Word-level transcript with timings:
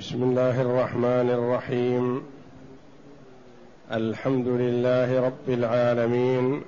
بسم 0.00 0.22
الله 0.22 0.60
الرحمن 0.60 1.30
الرحيم. 1.30 2.22
الحمد 3.92 4.48
لله 4.48 5.20
رب 5.20 5.48
العالمين. 5.48 6.62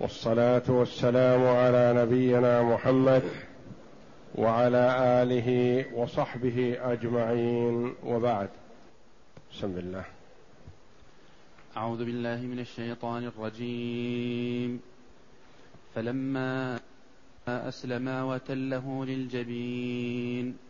والصلاة 0.00 0.62
والسلام 0.68 1.46
على 1.46 1.92
نبينا 1.96 2.62
محمد 2.62 3.22
وعلى 4.34 4.96
آله 5.22 5.84
وصحبه 5.94 6.76
أجمعين. 6.80 7.94
وبعد. 8.04 8.48
بسم 9.52 9.78
الله. 9.78 10.04
أعوذ 11.76 12.04
بالله 12.04 12.36
من 12.36 12.58
الشيطان 12.58 13.24
الرجيم. 13.24 14.80
فلما 15.94 16.80
اسلما 17.48 18.24
وتله 18.24 19.04
للجبين. 19.04 20.69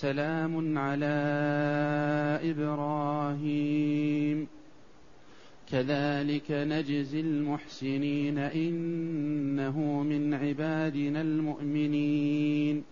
سلام 0.00 0.78
على 0.78 1.16
إبراهيم. 2.42 4.46
كذلك 5.72 6.50
نجزي 6.50 7.20
المحسنين 7.20 8.38
إنه 8.38 10.02
من 10.02 10.34
عبادنا 10.34 11.20
المؤمنين. 11.20 12.82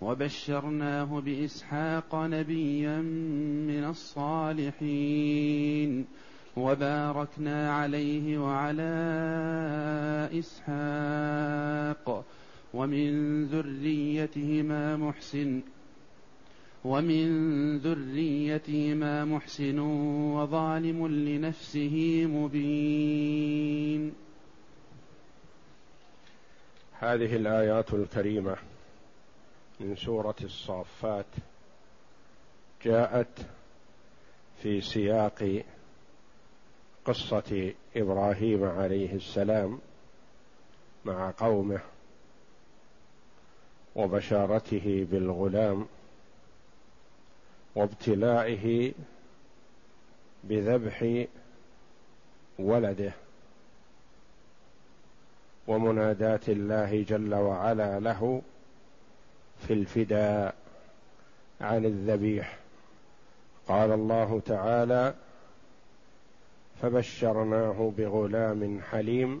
وبشرناه 0.00 1.20
بإسحاق 1.20 2.14
نبيا 2.14 3.00
من 3.68 3.84
الصالحين. 3.84 6.04
وباركنا 6.56 7.72
عليه 7.72 8.38
وعلى 8.38 8.94
إسحاق. 10.38 12.24
ومن 12.74 13.44
ذريتهما 13.44 14.96
محسن 14.96 15.60
ومن 16.84 17.78
ذريتهما 17.78 19.24
محسن 19.24 19.78
وظالم 19.78 21.06
لنفسه 21.08 22.26
مبين. 22.26 24.14
هذه 27.00 27.36
الآيات 27.36 27.94
الكريمة 27.94 28.56
من 29.80 29.96
سورة 29.96 30.36
الصافات 30.44 31.26
جاءت 32.84 33.46
في 34.62 34.80
سياق 34.80 35.62
قصة 37.04 37.72
إبراهيم 37.96 38.64
عليه 38.64 39.14
السلام 39.14 39.78
مع 41.04 41.30
قومه 41.38 41.80
وبشارته 43.96 45.06
بالغلام 45.10 45.86
وابتلائه 47.74 48.92
بذبح 50.44 51.26
ولده. 52.58 53.12
ومناداه 55.66 56.40
الله 56.48 57.02
جل 57.02 57.34
وعلا 57.34 58.00
له 58.00 58.42
في 59.66 59.72
الفداء 59.72 60.54
عن 61.60 61.84
الذبيح. 61.84 62.58
قال 63.68 63.92
الله 63.92 64.40
تعالى 64.46 65.14
فبشرناه 66.82 67.92
بغلام 67.98 68.80
حليم 68.90 69.40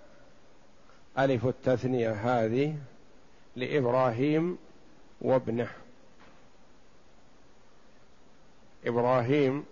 ألف 1.19 1.45
التثنية 1.45 2.11
هذه 2.11 2.77
لإبراهيم 3.55 4.57
وابنه. 5.21 5.69
إبراهيم 8.85 9.65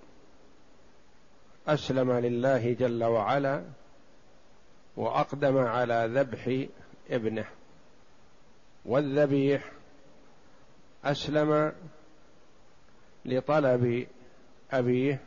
أسلم 1.67 2.11
لله 2.11 2.73
جل 2.73 3.03
وعلا 3.03 3.63
وأقدم 4.97 5.57
على 5.57 6.09
ذبح 6.13 6.67
ابنه. 7.09 7.45
والذبيح 8.85 9.71
أسلم 11.05 11.73
لطلب 13.25 14.07
أبيه 14.71 15.19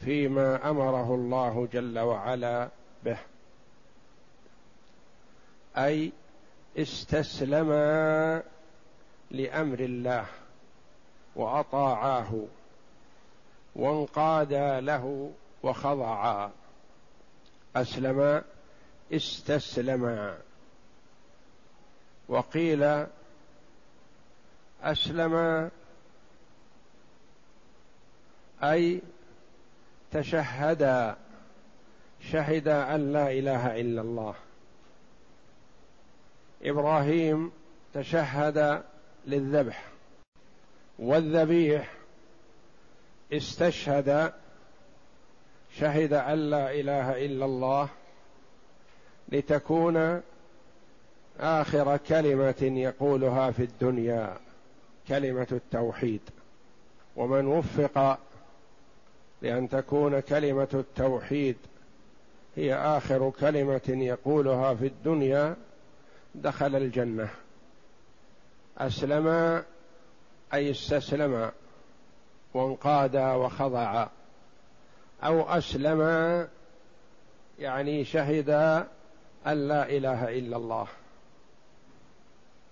فيما 0.00 0.70
أمره 0.70 1.14
الله 1.14 1.68
جل 1.72 1.98
وعلا 1.98 2.68
به. 3.04 3.18
أي 5.76 6.12
استسلما 6.78 8.42
لأمر 9.30 9.80
الله 9.80 10.26
وأطاعاه 11.36 12.46
وانقادا 13.76 14.80
له 14.80 15.32
وخضعا 15.62 16.50
أسلم 17.76 18.42
استسلما 19.12 20.38
وقيل 22.28 23.06
أسلم 24.82 25.70
أي 28.62 29.00
تشهدا 30.12 31.16
شهد 32.30 32.68
أن 32.68 33.12
لا 33.12 33.32
إله 33.32 33.80
إلا 33.80 34.00
الله. 34.00 34.34
إبراهيم 36.64 37.52
تشهد 37.94 38.82
للذبح 39.26 39.84
والذبيح 40.98 41.92
استشهد 43.32 44.32
شهد 45.78 46.12
أن 46.12 46.50
لا 46.50 46.72
إله 46.72 47.24
إلا 47.26 47.44
الله 47.44 47.88
لتكون 49.28 50.20
آخر 51.40 51.96
كلمة 51.96 52.54
يقولها 52.62 53.50
في 53.50 53.62
الدنيا 53.62 54.36
كلمة 55.08 55.46
التوحيد. 55.52 56.20
ومن 57.16 57.46
وفق 57.46 58.18
لأن 59.42 59.68
تكون 59.68 60.20
كلمة 60.20 60.68
التوحيد 60.74 61.56
هي 62.56 62.74
آخر 62.74 63.30
كلمة 63.40 63.80
يقولها 63.88 64.74
في 64.74 64.86
الدنيا 64.86 65.56
دخل 66.34 66.76
الجنة. 66.76 67.28
أسلم 68.78 69.28
أي 70.54 70.70
استسلم 70.70 71.50
وانقاد 72.54 73.16
وخضع. 73.16 74.08
أو 75.24 75.42
أسلم 75.42 76.00
يعني 77.58 78.04
شهد 78.04 78.50
أن 79.46 79.68
لا 79.68 79.88
إله 79.88 80.38
إلا 80.38 80.56
الله. 80.56 80.86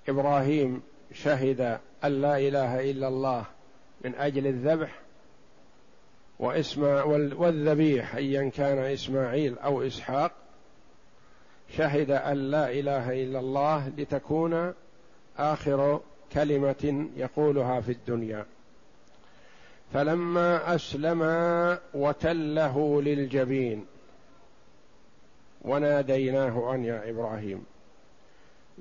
إبراهيم 0.09 0.83
شهد 1.13 1.79
أن 2.05 2.23
لا 2.23 2.39
إله 2.39 2.91
إلا 2.91 3.09
الله 3.09 3.45
من 4.05 4.15
أجل 4.15 4.47
الذبح 4.47 4.99
واسم 6.39 6.83
والذبيح 7.37 8.15
ايا 8.15 8.51
كان 8.51 8.79
إسماعيل 8.79 9.59
أو 9.59 9.83
إسحاق. 9.83 10.33
شهد 11.77 12.11
أن 12.11 12.51
لا 12.51 12.71
إله 12.71 13.23
إلا 13.23 13.39
الله 13.41 13.89
لتكون 13.99 14.75
آخر 15.39 16.01
كلمة 16.33 17.09
يقولها 17.17 17.81
في 17.81 17.93
الدنيا. 17.93 18.47
فلما 19.93 20.75
أسلما 20.75 21.79
وتله 21.95 23.03
للجبين 23.03 23.87
وناديناه 25.63 26.75
أن 26.75 26.85
يا 26.85 27.11
إبراهيم. 27.11 27.65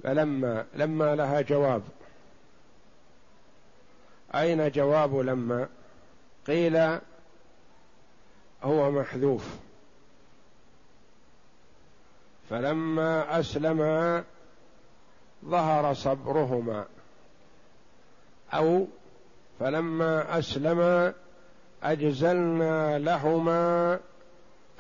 فلما 0.03 0.65
لما 0.75 1.15
لها 1.15 1.41
جواب. 1.41 1.81
أين 4.35 4.71
جواب 4.71 5.15
لما؟ 5.15 5.67
قيل 6.47 6.77
هو 8.63 8.91
محذوف. 8.91 9.70
فلما 12.51 13.39
أسلما 13.39 14.23
ظهر 15.45 15.93
صبرهما. 15.93 16.85
أو 18.53 18.87
فلما 19.59 20.39
أسلما 20.39 21.13
أجزلنا 21.83 22.99
لهما 22.99 23.99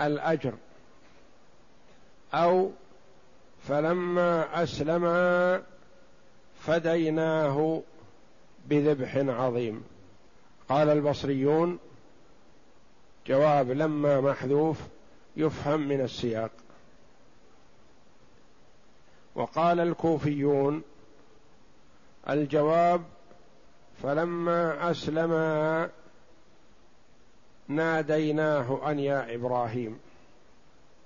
الأجر. 0.01 0.53
أو 2.33 2.71
فلما 3.67 4.63
أسلما 4.63 5.61
فديناه 6.61 7.81
بذبح 8.65 9.17
عظيم. 9.17 9.83
قال 10.69 10.89
البصريون 10.89 11.79
جواب 13.27 13.71
لما 13.71 14.21
محذوف 14.21 14.77
يفهم 15.37 15.87
من 15.87 16.01
السياق. 16.01 16.51
وقال 19.35 19.79
الكوفيون 19.79 20.81
الجواب 22.29 23.01
فلما 24.03 24.91
أسلما 24.91 25.89
ناديناه 27.67 28.91
أن 28.91 28.99
يا 28.99 29.35
إبراهيم. 29.35 29.99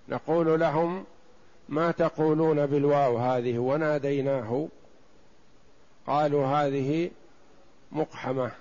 نقول 0.10 0.60
لهم 0.60 1.06
ما 1.70 1.92
تقولون 1.92 2.66
بالواو 2.66 3.18
هذه؟ 3.18 3.60
وناديناه. 3.60 4.68
قالوا 6.08 6.46
هذه 6.46 7.12
مقحمة. 7.92 8.52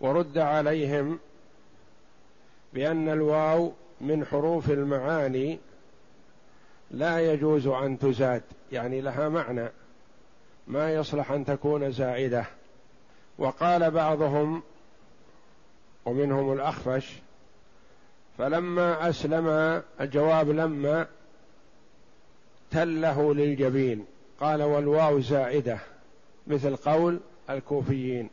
ورد 0.00 0.38
عليهم 0.38 1.18
بأن 2.72 3.08
الواو 3.08 3.72
من 4.00 4.24
حروف 4.24 4.70
المعاني 4.70 5.58
لا 6.92 7.32
يجوز 7.32 7.66
أن 7.66 7.98
تزاد 7.98 8.42
يعني 8.72 9.00
لها 9.00 9.28
معنى. 9.28 9.68
ما 10.66 10.94
يصلح 10.94 11.32
أن 11.32 11.44
تكون 11.44 11.92
زائدة. 11.92 12.44
وقال 13.38 13.90
بعضهم 13.90 14.62
ومنهم 16.04 16.52
الأخفش 16.52 17.12
فلما 18.38 19.08
أسلم 19.08 19.82
الجواب 20.00 20.50
لما 20.50 21.06
تله 22.70 23.34
للجبين. 23.34 24.06
قال 24.40 24.62
والواو 24.62 25.20
زائدة 25.20 25.78
مثل 26.46 26.76
قول 26.76 27.20
الكوفيين. 27.50 28.30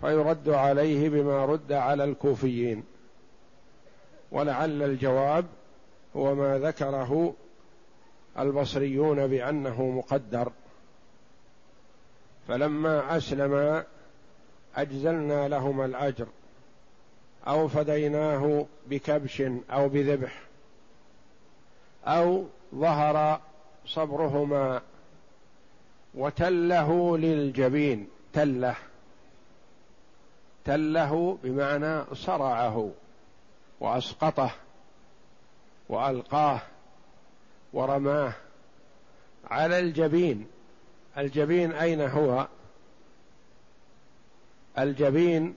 فيرد 0.00 0.48
عليه 0.48 1.08
بما 1.08 1.44
رد 1.44 1.72
على 1.72 2.04
الكوفيين. 2.04 2.84
ولعل 4.32 4.82
الجواب 4.82 5.44
هو 6.16 6.34
ما 6.34 6.58
ذكره 6.58 7.34
البصريون 8.38 9.26
بأنه 9.26 9.82
مقدر. 9.82 10.52
فلما 12.48 13.16
أسلما 13.16 13.84
أجزلنا 14.76 15.48
لهما 15.48 15.84
الأجر 15.84 16.26
أو 17.48 17.68
فديناه 17.68 18.66
بكبش 18.86 19.42
أو 19.70 19.88
بذبح 19.88 20.40
أو 22.06 22.44
ظهر 22.74 23.40
صبرهما 23.86 24.82
وتله 26.14 27.18
للجبين 27.18 28.08
تله 28.32 28.76
تله 30.64 31.38
بمعنى 31.42 32.04
صرعه 32.14 32.90
وأسقطه. 33.80 34.50
وألقاه 35.88 36.60
ورماه 37.72 38.32
على 39.44 39.78
الجبين. 39.78 40.46
الجبين 41.18 41.72
أين 41.72 42.00
هو؟ 42.00 42.48
الجبين 44.78 45.54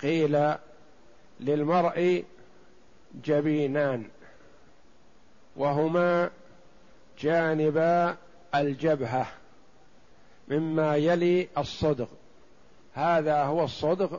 قيل 0.00 0.54
للمرء 1.40 2.24
جبينان 3.24 4.08
وهما 5.56 6.30
جانبا 7.18 8.16
الجبهة 8.54 9.26
مما 10.48 10.96
يلي 10.96 11.48
الصدغ. 11.58 12.06
هذا 12.94 13.42
هو 13.42 13.64
الصدغ 13.64 14.18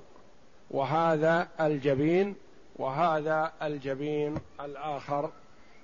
وهذا 0.71 1.47
الجبين. 1.61 2.35
وهذا 2.79 3.51
الجبين 3.61 4.35
الآخر 4.59 5.29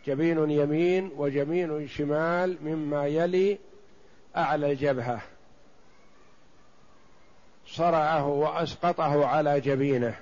جبين 0.06 0.52
يمين 0.52 1.12
وجبين 1.18 1.88
شمال 1.88 2.58
مما 2.64 3.08
يلي 3.08 3.58
أعلى 4.38 4.72
الجبهه 4.72 5.22
صرعه 7.68 8.28
وأسقطه 8.28 9.26
على 9.26 9.60
جبينه 9.60 10.16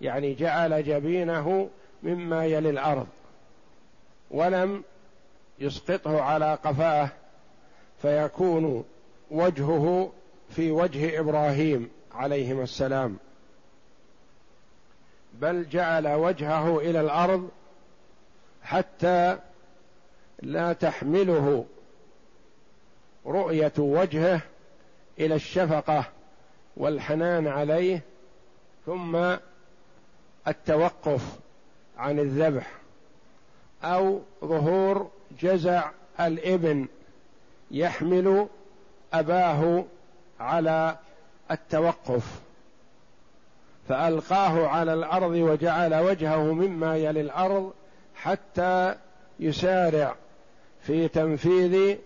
يعني 0.00 0.34
جعل 0.34 0.84
جبينه 0.84 1.70
مما 2.02 2.46
يلي 2.46 2.70
الأرض. 2.70 3.06
ولم 4.30 4.82
يسقطه 5.58 6.20
على 6.22 6.58
قفاه 6.64 7.08
فيكون 8.02 8.84
وجهه 9.30 10.12
في 10.50 10.70
وجه 10.70 11.20
إبراهيم 11.20 11.90
عليهما 12.14 12.62
السلام. 12.62 13.16
بل 15.40 15.68
جعل 15.68 16.08
وجهه 16.08 16.78
إلى 16.78 17.00
الأرض 17.00 17.50
حتى 18.62 19.38
لا 20.42 20.72
تحمله 20.72 21.64
رؤية 23.26 23.72
وجهه 23.78 24.40
إلى 25.18 25.34
الشفقة 25.34 26.04
والحنان 26.76 27.46
عليه 27.46 28.02
ثم 28.86 29.36
التوقف 30.48 31.38
عن 31.98 32.18
الذبح 32.18 32.70
أو 33.84 34.20
ظهور 34.44 35.10
جزع 35.40 35.90
الإبن 36.20 36.86
يحمل 37.70 38.48
أباه 39.12 39.84
على 40.40 40.96
التوقف. 41.50 42.40
فألقاه 43.88 44.66
على 44.66 44.94
الأرض 44.94 45.32
وجعل 45.32 45.94
وجهه 45.94 46.52
مما 46.52 46.96
يلي 46.96 47.20
الأرض 47.20 47.72
حتى 48.14 48.94
يسارع 49.40 50.14
في 50.82 51.08
تنفيذ 51.08 51.96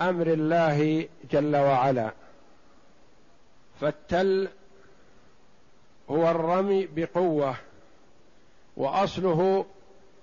أمر 0.00 0.26
الله 0.26 1.08
جل 1.30 1.56
وعلا. 1.56 2.10
فالتل 3.80 4.48
هو 6.10 6.30
الرمي 6.30 6.88
بقوة 6.96 7.54
وأصله 8.76 9.64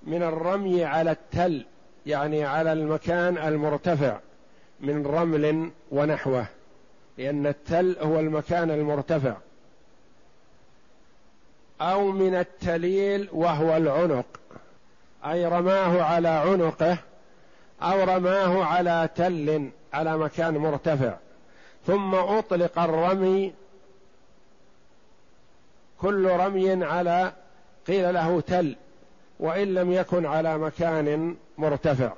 من 0.04 0.24
الرمي 0.24 0.84
على 0.86 1.12
التل 1.12 1.66
يعني 2.06 2.44
على 2.44 2.74
المكان 2.74 3.38
المرتفع 3.38 4.20
من 4.80 5.06
رمل 5.06 5.72
ونحوه 5.92 6.46
لأن 7.18 7.48
التل 7.48 7.96
هو 8.02 8.20
المكان 8.20 8.72
المرتفع. 8.72 9.36
أو 11.82 12.12
من 12.12 12.36
التليل 12.36 13.30
وهو 13.32 13.78
العنق 13.78 14.26
أي 15.26 15.46
رماه 15.46 16.02
على 16.02 16.28
عنقه 16.28 16.98
أو 17.82 18.04
رماه 18.04 18.64
على 18.64 19.10
تل 19.16 19.70
على 19.94 20.18
مكان 20.18 20.58
مرتفع. 20.58 21.18
ثم 21.88 22.16
أطلق 22.16 22.80
الرمي 22.80 23.54
كل 26.02 26.28
رمي 26.28 26.86
على 26.86 27.32
قيل 27.88 28.14
له 28.14 28.42
تل 28.42 28.76
وإن 29.40 29.74
لم 29.74 29.92
يكن 29.92 30.26
على 30.26 30.58
مكان 30.58 31.36
مرتفع. 31.58 32.14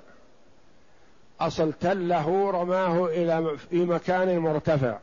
أصل 1.39 1.73
تله 1.73 2.51
رماه 2.51 3.05
إلى 3.05 3.57
في 3.57 3.85
مكان 3.85 4.39
مرتفع 4.39 4.97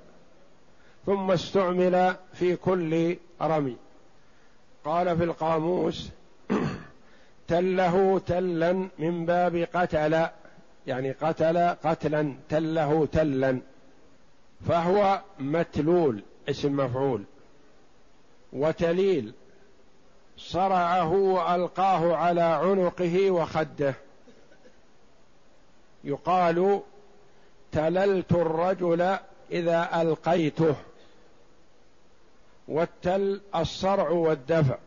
ثم 1.06 1.30
استعمل 1.30 2.14
في 2.32 2.56
كل 2.56 3.16
رمي. 3.42 3.76
قال 4.84 5.18
في 5.18 5.24
القاموس 5.24 6.10
تله 7.48 8.18
تلا 8.18 8.88
من 8.98 9.26
باب 9.26 9.68
قتل 9.74 10.26
يعني 10.86 11.12
قتل 11.12 11.58
قتلا 11.58 12.34
تله 12.48 13.06
تلا 13.06 13.58
فهو 14.68 15.20
متلول 15.38 16.22
اسم 16.48 16.76
مفعول 16.76 17.24
وتليل 18.52 19.32
صرعه 20.36 21.12
وألقاه 21.12 22.16
على 22.16 22.40
عنقه 22.40 23.30
وخده. 23.30 23.94
يقال 26.04 26.80
تللت 27.72 28.32
الرجل 28.32 29.16
إذا 29.52 30.02
ألقيته. 30.02 30.74
والتل 32.72 33.40
الصرع 33.56 34.08
والدفع. 34.10 34.78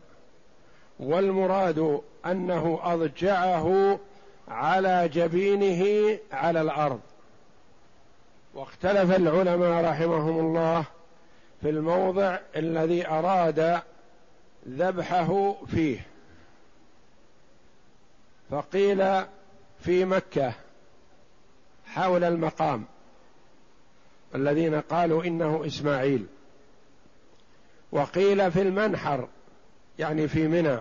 والمراد 1.00 2.00
أنه 2.26 2.80
أضجعه 2.82 3.98
على 4.48 5.08
جبينه 5.08 6.18
على 6.32 6.60
الأرض. 6.60 7.00
واختلف 8.54 9.16
العلماء 9.16 9.84
رحمهم 9.84 10.38
الله 10.38 10.84
في 11.60 11.70
الموضع 11.70 12.38
الذي 12.56 13.08
أراد 13.08 13.80
ذبحه 14.68 15.52
فيه. 15.66 16.06
فقيل 18.50 19.24
في 19.80 20.04
مكة 20.04 20.52
حول 21.86 22.24
المقام. 22.24 22.84
الذين 24.34 24.80
قالوا 24.80 25.24
إنه 25.24 25.66
إسماعيل. 25.66 26.26
وقيل 27.92 28.52
في 28.52 28.62
المنحر 28.62 29.28
يعني 29.98 30.28
في 30.28 30.48
منى 30.48 30.78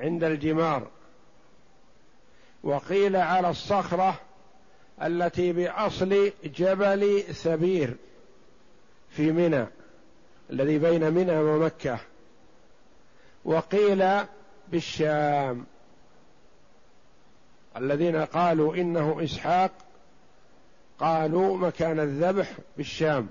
عند 0.00 0.24
الجمار. 0.24 0.88
وقيل 2.62 3.16
على 3.16 3.50
الصخرة 3.50 4.20
التي 5.02 5.52
بأصل 5.52 6.32
جبل 6.44 7.22
ثبير 7.22 7.96
في 9.10 9.32
منى 9.32 9.66
الذي 10.50 10.78
بين 10.78 11.12
منى 11.12 11.38
ومكة. 11.38 11.98
وقيل 13.44 14.04
بالشام 14.68 15.66
الذين 17.76 18.16
قالوا 18.16 18.76
إنه 18.76 19.24
إسحاق 19.24 19.70
قالوا 20.98 21.58
مكان 21.58 22.00
الذبح 22.00 22.52
بالشام. 22.76 23.28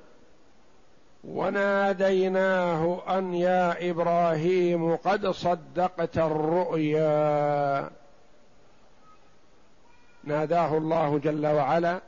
وناديناه 1.24 3.02
أن 3.18 3.34
يا 3.34 3.90
إبراهيم 3.90 4.96
قد 4.96 5.28
صدقت 5.28 6.18
الرؤيا. 6.18 7.90
ناداه 10.24 10.78
الله 10.78 11.20
جل 11.20 11.48
وعلا 11.48 12.00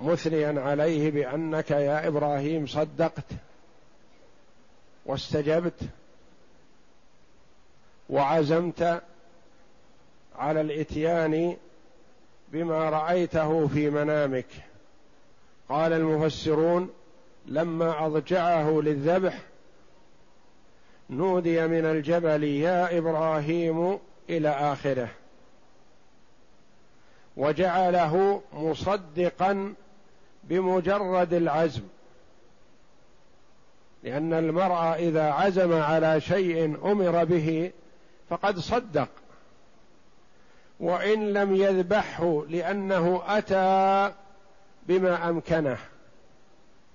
مثنيا 0.00 0.60
عليه 0.60 1.10
بأنك 1.10 1.70
يا 1.70 2.08
إبراهيم 2.08 2.66
صدقت 2.66 3.24
واستجبت 5.06 5.80
وعزمت 8.10 9.02
على 10.36 10.60
الإتيان 10.60 11.56
بما 12.48 12.90
رأيته 12.90 13.66
في 13.66 13.90
منامك. 13.90 14.46
قال 15.68 15.92
المفسرون 15.92 16.90
لما 17.48 18.06
أضجعه 18.06 18.80
للذبح 18.80 19.38
نودي 21.10 21.66
من 21.66 21.84
الجبل 21.84 22.44
يا 22.44 22.98
إبراهيم 22.98 23.98
إلى 24.30 24.48
آخره. 24.48 25.08
وجعله 27.36 28.42
مصدقا 28.52 29.74
بمجرد 30.44 31.32
العزم 31.32 31.82
لأن 34.02 34.32
المرء 34.32 34.94
إذا 34.94 35.30
عزم 35.30 35.72
على 35.72 36.20
شيء 36.20 36.64
أمر 36.64 37.24
به 37.24 37.72
فقد 38.30 38.58
صدق. 38.58 39.08
وإن 40.80 41.32
لم 41.32 41.54
يذبحه 41.56 42.44
لأنه 42.48 43.22
أتى 43.26 44.14
بما 44.86 45.28
أمكنه. 45.28 45.78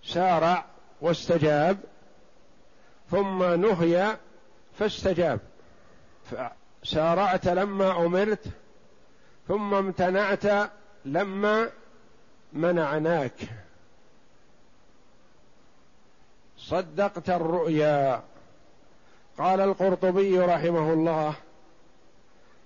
سارع 0.06 0.66
واستجاب 1.02 1.78
ثم 3.12 3.44
نهي 3.44 4.18
فاستجاب. 4.80 5.40
سارعت 6.84 7.48
لما 7.48 8.06
أمرت 8.06 8.46
ثم 9.48 9.74
امتنعت 9.74 10.72
لما 11.06 11.70
منعناك. 12.54 13.34
صدقت 16.58 17.30
الرؤيا. 17.30 18.24
قال 19.38 19.62
القرطبي 19.62 20.40
رحمه 20.40 20.94
الله 20.94 21.34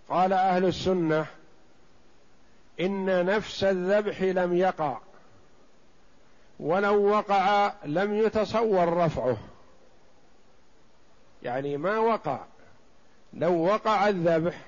قال 0.09 0.33
أهل 0.33 0.65
السنة 0.65 1.25
إن 2.79 3.25
نفس 3.25 3.63
الذبح 3.63 4.21
لم 4.21 4.57
يقع. 4.57 4.97
ولو 6.59 7.09
وقع 7.09 7.73
لم 7.85 8.13
يتصور 8.13 8.93
رفعه. 8.93 9.37
يعني 11.43 11.77
ما 11.77 11.97
وقع 11.97 12.39
لو 13.33 13.53
وقع 13.53 14.07
الذبح 14.07 14.61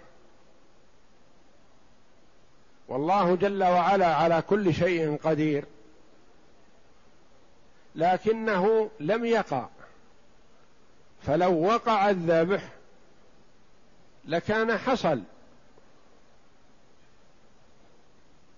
والله 2.88 3.36
جل 3.36 3.64
وعلا 3.64 4.16
على 4.16 4.42
كل 4.42 4.74
شيء 4.74 5.18
قدير 5.24 5.66
لكنه 7.96 8.90
لم 9.00 9.26
يقع. 9.26 9.68
فلو 11.22 11.62
وقع 11.62 12.10
الذبح 12.10 12.70
لكان 14.26 14.78
حصل. 14.78 15.22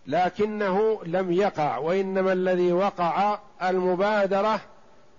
لكنه 0.08 1.03
لم 1.05 1.31
يقع 1.31 1.77
وإنما 1.77 2.34
الذي 2.34 2.72
وقع 2.72 3.39
المبادرة 3.63 4.62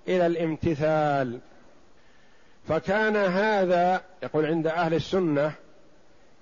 إلى 0.09 0.27
الامتثال. 0.27 1.39
فكان 2.69 3.17
هذا 3.17 4.03
يقول 4.23 4.47
عند 4.47 4.67
أهل 4.67 4.95
السنة 4.95 5.53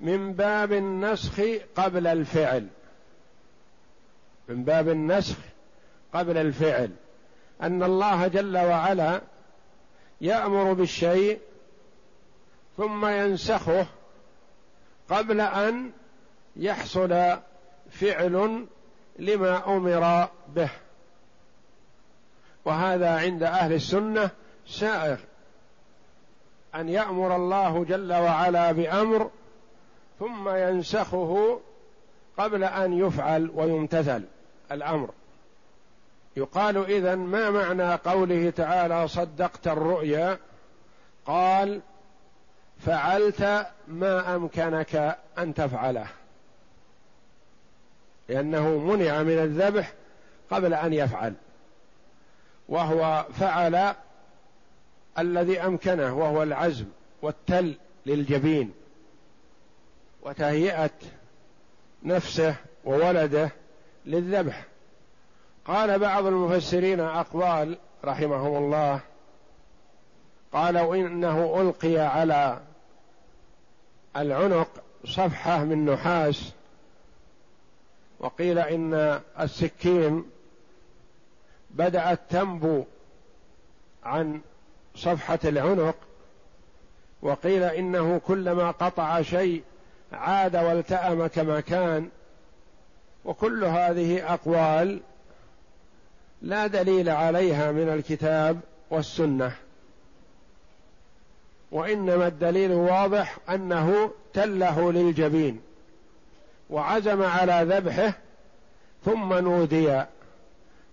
من 0.00 0.32
باب 0.32 0.72
النسخ 0.72 1.40
قبل 1.76 2.06
الفعل. 2.06 2.66
من 4.48 4.64
باب 4.64 4.88
النسخ 4.88 5.36
قبل 6.14 6.36
الفعل. 6.36 6.90
أن 7.62 7.82
الله 7.82 8.26
جل 8.26 8.58
وعلا 8.58 9.20
يأمر 10.20 10.72
بالشيء 10.72 11.40
ثم 12.76 13.06
ينسخه 13.06 13.86
قبل 15.08 15.40
أن 15.40 15.90
يحصل 16.56 17.36
فعل 17.90 18.66
لما 19.18 19.76
أمر 19.76 20.28
به. 20.48 20.70
وهذا 22.64 23.18
عند 23.18 23.42
أهل 23.42 23.72
السنة 23.72 24.30
سائر. 24.66 25.18
أن 26.74 26.88
يأمر 26.88 27.36
الله 27.36 27.84
جل 27.84 28.12
وعلا 28.12 28.72
بأمر 28.72 29.30
ثم 30.18 30.48
ينسخه 30.48 31.60
قبل 32.38 32.64
أن 32.64 32.92
يفعل 32.92 33.50
ويمتثل 33.54 34.22
الأمر. 34.72 35.10
يقال 36.36 36.84
اذا 36.84 37.14
ما 37.14 37.50
معنى 37.50 37.94
قوله 37.94 38.50
تعالى 38.50 39.08
صدقت 39.08 39.68
الرؤيا؟ 39.68 40.38
قال 41.26 41.80
فعلت 42.86 43.66
ما 43.88 44.36
أمكنك 44.36 45.18
أن 45.38 45.54
تفعله. 45.54 46.06
لأنه 48.30 48.78
منع 48.78 49.22
من 49.22 49.38
الذبح 49.38 49.92
قبل 50.50 50.74
أن 50.74 50.92
يفعل 50.92 51.34
وهو 52.68 53.26
فعل 53.38 53.94
الذي 55.18 55.60
أمكنه 55.60 56.18
وهو 56.18 56.42
العزم 56.42 56.84
والتل 57.22 57.74
للجبين 58.06 58.72
وتهيئة 60.22 60.90
نفسه 62.02 62.54
وولده 62.84 63.50
للذبح. 64.06 64.64
قال 65.64 65.98
بعض 65.98 66.26
المفسرين 66.26 67.00
أقوال 67.00 67.78
رحمهم 68.04 68.64
الله 68.64 69.00
قالوا 70.52 70.96
إنه 70.96 71.60
ألقي 71.60 71.98
على 71.98 72.60
العنق 74.16 74.68
صفحة 75.04 75.64
من 75.64 75.84
نحاس 75.84 76.52
وقيل 78.20 78.58
إن 78.58 79.20
السكين 79.40 80.24
بدات 81.70 82.20
تنبو 82.30 82.84
عن 84.04 84.40
صفحة 84.94 85.38
العنق 85.44 85.96
وقيل 87.22 87.62
إنه 87.62 88.18
كلما 88.18 88.70
قطع 88.70 89.22
شيء 89.22 89.62
عاد 90.12 90.56
والتأم 90.56 91.26
كما 91.26 91.60
كان 91.60 92.08
وكل 93.24 93.64
هذه 93.64 94.34
أقوال 94.34 95.00
لا 96.42 96.66
دليل 96.66 97.08
عليها 97.08 97.72
من 97.72 97.88
الكتاب 97.88 98.60
والسنة. 98.90 99.56
وإنما 101.72 102.26
الدليل 102.26 102.72
واضح 102.72 103.38
أنه 103.50 104.10
تله 104.32 104.92
للجبين. 104.92 105.60
وعزم 106.70 107.22
على 107.22 107.66
ذبحه 107.74 108.12
ثم 109.04 109.34
نودي. 109.34 110.02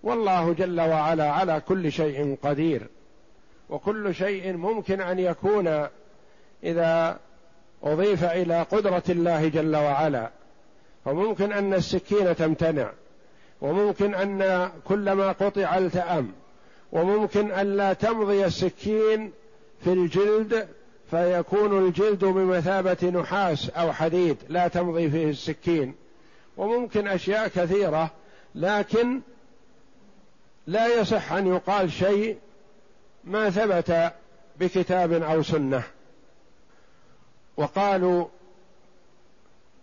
والله 0.02 0.52
جل 0.52 0.80
وعلا 0.80 1.30
على 1.30 1.62
كل 1.68 1.92
شيء 1.92 2.38
قدير. 2.42 2.86
وكل 3.70 4.14
شيء 4.14 4.52
ممكن 4.52 5.00
أن 5.00 5.18
يكون 5.18 5.86
إذا 6.64 7.18
أضيف 7.82 8.24
إلى 8.24 8.62
قدرة 8.62 9.02
الله 9.08 9.48
جل 9.48 9.76
وعلا. 9.76 10.30
فممكن 11.04 11.52
أن 11.52 11.74
السكين 11.74 12.36
تمتنع. 12.36 12.90
وممكن 13.60 14.14
أن 14.14 14.70
كلما 14.84 15.32
قطع 15.32 15.78
التأم. 15.78 16.32
وممكن 16.92 17.50
أن 17.50 17.76
لا 17.76 17.92
تمضي 17.92 18.44
السكين 18.44 19.32
في 19.84 19.92
الجلد 19.92 20.68
فيكون 21.10 21.86
الجلد 21.86 22.24
بمثابة 22.24 23.10
نحاس 23.10 23.70
أو 23.70 23.92
حديد 23.92 24.36
لا 24.48 24.68
تمضي 24.68 25.10
فيه 25.10 25.30
السكين. 25.30 25.94
وممكن 26.56 27.08
أشياء 27.08 27.48
كثيرة 27.48 28.10
لكن 28.54 29.20
لا 30.66 31.00
يصح 31.00 31.32
أن 31.32 31.46
يقال 31.46 31.92
شيء 31.92 32.38
ما 33.24 33.50
ثبت 33.50 34.12
بكتاب 34.60 35.12
أو 35.12 35.42
سنة. 35.42 35.82
وقالوا 37.56 38.26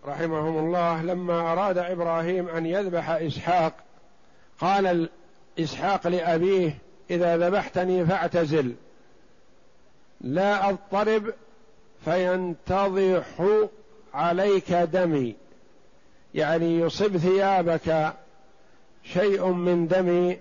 رحمهم 0.06 0.58
الله 0.58 1.04
لما 1.04 1.52
أراد 1.52 1.78
إبراهيم 1.78 2.48
أن 2.48 2.66
يذبح 2.66 3.10
إسحاق 3.10 3.74
قال 4.60 5.10
اسحاق 5.60 6.08
لأبيه 6.08 6.78
إذا 7.10 7.38
ذبحتني 7.38 8.06
فاعتزل. 8.06 8.76
لا 10.22 10.70
أضطرب 10.70 11.34
فينتضح 12.06 13.26
عليك 14.14 14.72
دمي. 14.72 15.36
يعني 16.36 16.80
يصب 16.80 17.18
ثيابك 17.18 18.14
شيء 19.04 19.46
من 19.48 19.88
دمي 19.88 20.40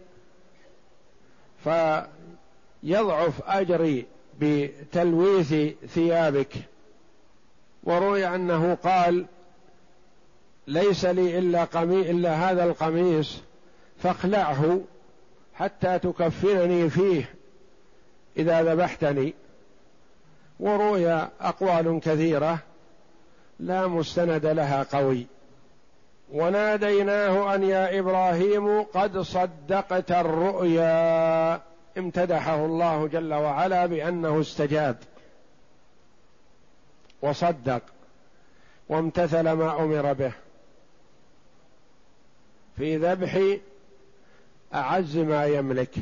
فيضعف 1.64 3.42
أجري 3.46 4.06
بتلويث 4.40 5.54
ثيابك. 5.86 6.52
وروي 7.84 8.26
أنه 8.26 8.74
قال 8.74 9.26
ليس 10.66 11.04
لي 11.04 11.38
إلا 11.38 11.64
قمي 11.64 12.10
إلا 12.10 12.50
هذا 12.50 12.64
القميص 12.64 13.40
فاخلعه 13.98 14.80
حتى 15.54 15.98
تكفنني 15.98 16.90
فيه 16.90 17.34
إذا 18.36 18.62
ذبحتني. 18.62 19.34
وروي 20.60 21.12
أقوال 21.40 22.00
كثيرة 22.00 22.58
لا 23.60 23.86
مستند 23.86 24.46
لها 24.46 24.82
قوي. 24.82 25.26
وناديناه 26.32 27.54
أن 27.54 27.62
يا 27.62 27.98
إبراهيم 27.98 28.82
قد 28.82 29.18
صدقت 29.18 30.10
الرؤيا. 30.10 31.54
امتدحه 31.98 32.64
الله 32.64 33.06
جل 33.08 33.34
وعلا 33.34 33.86
بأنه 33.86 34.40
استجاب. 34.40 34.96
وصدق. 37.22 37.82
وامتثل 38.88 39.52
ما 39.52 39.84
أمر 39.84 40.12
به. 40.12 40.32
في 42.76 42.96
ذبح 42.96 43.58
أعز 44.74 45.16
ما 45.16 45.46
يملك. 45.46 45.94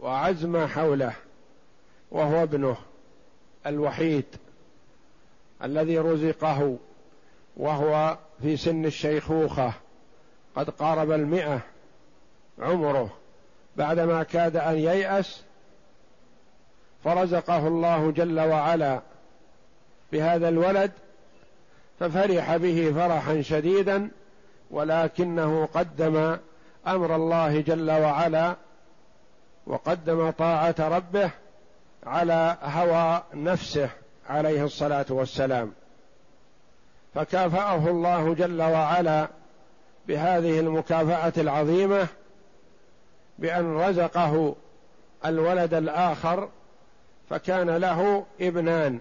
وأعز 0.00 0.44
ما 0.44 0.66
حوله. 0.66 1.14
وهو 2.10 2.42
ابنه 2.42 2.76
الوحيد 3.66 4.24
الذي 5.64 5.98
رزقه 5.98 6.76
وهو 7.56 8.18
في 8.42 8.56
سن 8.56 8.84
الشيخوخة 8.84 9.72
قد 10.56 10.70
قارب 10.70 11.10
المئة 11.10 11.60
عمره. 12.58 13.10
بعدما 13.76 14.22
كاد 14.22 14.56
أن 14.56 14.78
ييأس 14.78 15.42
فرزقه 17.04 17.68
الله 17.68 18.10
جل 18.10 18.40
وعلا 18.40 19.00
بهذا 20.12 20.48
الولد 20.48 20.92
ففرح 22.00 22.56
به 22.56 22.92
فرحا 22.94 23.42
شديدا 23.42 24.10
ولكنه 24.70 25.68
قدم 25.74 26.36
أمر 26.86 27.16
الله 27.16 27.60
جل 27.60 27.90
وعلا 27.90 28.56
وقدم 29.66 30.30
طاعة 30.30 30.74
ربه 30.78 31.30
على 32.06 32.56
هوى 32.62 33.22
نفسه 33.34 33.90
عليه 34.28 34.64
الصلاة 34.64 35.06
والسلام. 35.08 35.72
فكافأه 37.14 37.90
الله 37.90 38.34
جل 38.34 38.62
وعلا 38.62 39.28
بهذه 40.08 40.60
المكافأة 40.60 41.32
العظيمة 41.36 42.06
بأن 43.38 43.76
رزقه 43.76 44.56
الولد 45.24 45.74
الآخر 45.74 46.48
فكان 47.30 47.70
له 47.70 48.26
ابنان 48.40 49.00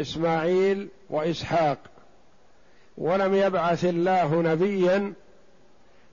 إسماعيل 0.00 0.88
وإسحاق. 1.10 1.78
ولم 2.98 3.34
يبعث 3.34 3.84
الله 3.84 4.42
نبيا 4.42 5.12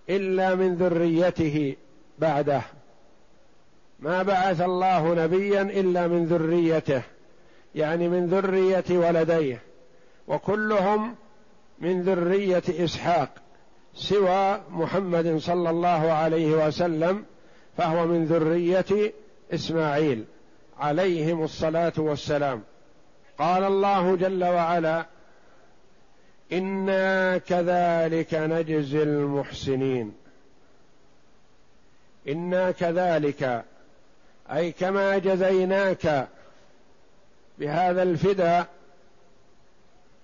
إلا 0.09 0.55
من 0.55 0.75
ذريته 0.75 1.75
بعده. 2.19 2.61
ما 3.99 4.23
بعث 4.23 4.61
الله 4.61 5.13
نبيا 5.25 5.61
إلا 5.61 6.07
من 6.07 6.25
ذريته 6.25 7.01
يعني 7.75 8.09
من 8.09 8.27
ذرية 8.27 8.83
ولديه 8.89 9.61
وكلهم 10.27 11.15
من 11.79 12.01
ذرية 12.01 12.63
إسحاق 12.69 13.29
سوى 13.93 14.61
محمد 14.69 15.37
صلى 15.37 15.69
الله 15.69 16.11
عليه 16.11 16.67
وسلم 16.67 17.25
فهو 17.77 18.07
من 18.07 18.25
ذرية 18.25 19.13
إسماعيل 19.53 20.25
عليهم 20.79 21.43
الصلاة 21.43 21.93
والسلام. 21.97 22.63
قال 23.39 23.63
الله 23.63 24.15
جل 24.15 24.43
وعلا 24.43 25.05
إنا 26.53 27.37
كذلك 27.37 28.33
نجزي 28.33 29.03
المحسنين. 29.03 30.13
إنا 32.27 32.71
كذلك 32.71 33.63
أي 34.51 34.71
كما 34.71 35.17
جزيناك 35.17 36.27
بهذا 37.59 38.03
الفداء 38.03 38.67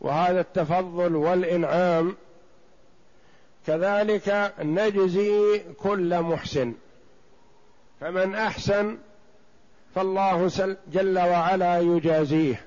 وهذا 0.02 0.40
التفضل 0.40 1.16
والإنعام 1.16 2.16
كذلك 3.68 4.54
نجزي 4.60 5.62
كل 5.78 6.22
محسن. 6.22 6.74
فمن 8.02 8.36
أحسن 8.36 8.98
فالله 9.96 10.48
جل 10.92 11.20
وعلا 11.20 11.80
يجازيه 11.80 12.66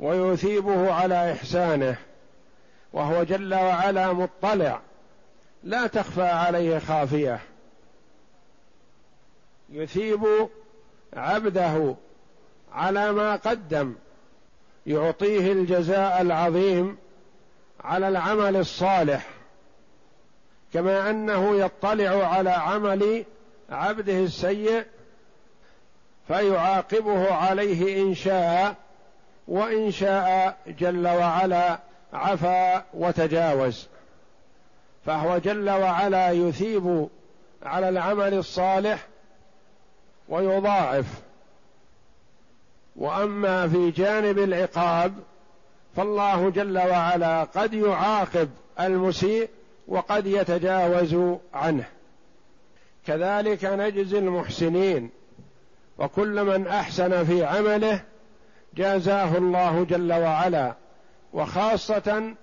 ويثيبه 0.00 0.92
على 0.92 1.32
إحسانه 1.32 1.96
وهو 2.92 3.22
جل 3.22 3.54
وعلا 3.54 4.12
مطلع 4.12 4.80
لا 5.64 5.86
تخفى 5.86 6.22
عليه 6.22 6.78
خافية. 6.78 7.40
يثيب 9.70 10.48
عبده 11.12 11.94
على 12.72 13.12
ما 13.12 13.36
قدم 13.36 13.94
يعطيه 14.86 15.52
الجزاء 15.52 16.20
العظيم 16.20 16.96
على 17.84 18.08
العمل 18.08 18.56
الصالح 18.56 19.26
كما 20.72 21.10
أنه 21.10 21.56
يطلع 21.56 22.26
على 22.26 22.50
عمل 22.50 23.24
عبده 23.70 24.18
السيء 24.18 24.84
فيعاقبه 26.28 27.34
عليه 27.34 28.02
إن 28.02 28.14
شاء 28.14 28.74
وإن 29.48 29.90
شاء 29.90 30.56
جل 30.78 31.08
وعلا 31.08 31.78
عفا 32.12 32.84
وتجاوز. 32.94 33.88
فهو 35.06 35.38
جل 35.38 35.70
وعلا 35.70 36.30
يثيب 36.30 37.08
على 37.62 37.88
العمل 37.88 38.34
الصالح 38.34 39.06
ويضاعف. 40.28 41.06
وأما 42.96 43.68
في 43.68 43.90
جانب 43.90 44.38
العقاب 44.38 45.14
فالله 45.96 46.50
جل 46.50 46.78
وعلا 46.78 47.44
قد 47.44 47.74
يعاقب 47.74 48.48
المسيء 48.80 49.48
وقد 49.88 50.26
يتجاوز 50.26 51.16
عنه. 51.54 51.84
كذلك 53.06 53.64
نجزي 53.64 54.18
المحسنين. 54.18 55.10
وكل 55.98 56.44
من 56.44 56.66
أحسن 56.66 57.24
في 57.24 57.44
عمله 57.44 58.00
جازاه 58.74 59.36
الله 59.38 59.84
جل 59.84 60.12
وعلا 60.12 60.74
وخاصة 61.32 62.34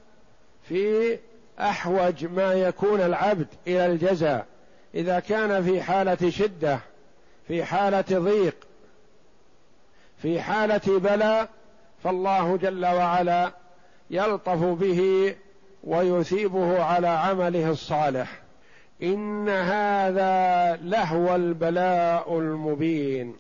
في 0.70 1.18
أحوج 1.60 2.26
ما 2.26 2.54
يكون 2.54 3.02
العبد 3.02 3.48
إلى 3.68 3.86
الجزاء 3.86 4.46
إذا 4.96 5.20
كان 5.20 5.64
في 5.64 5.82
حالة 5.82 6.30
شدة. 6.30 6.80
في 7.48 7.66
حالة 7.66 8.06
ضيق 8.12 8.56
في 10.18 10.42
حالة 10.42 11.00
بلى 11.00 11.48
فالله 12.04 12.58
جل 12.58 12.86
وعلا 12.86 13.52
يلطف 14.10 14.64
به 14.64 15.36
ويثيبه 15.84 16.84
على 16.84 17.08
عمله 17.08 17.70
الصالح. 17.70 18.42
إن 19.04 19.50
هذا 19.50 20.76
لهو 20.76 21.36
البلاء 21.36 22.40
المبين. 22.40 23.36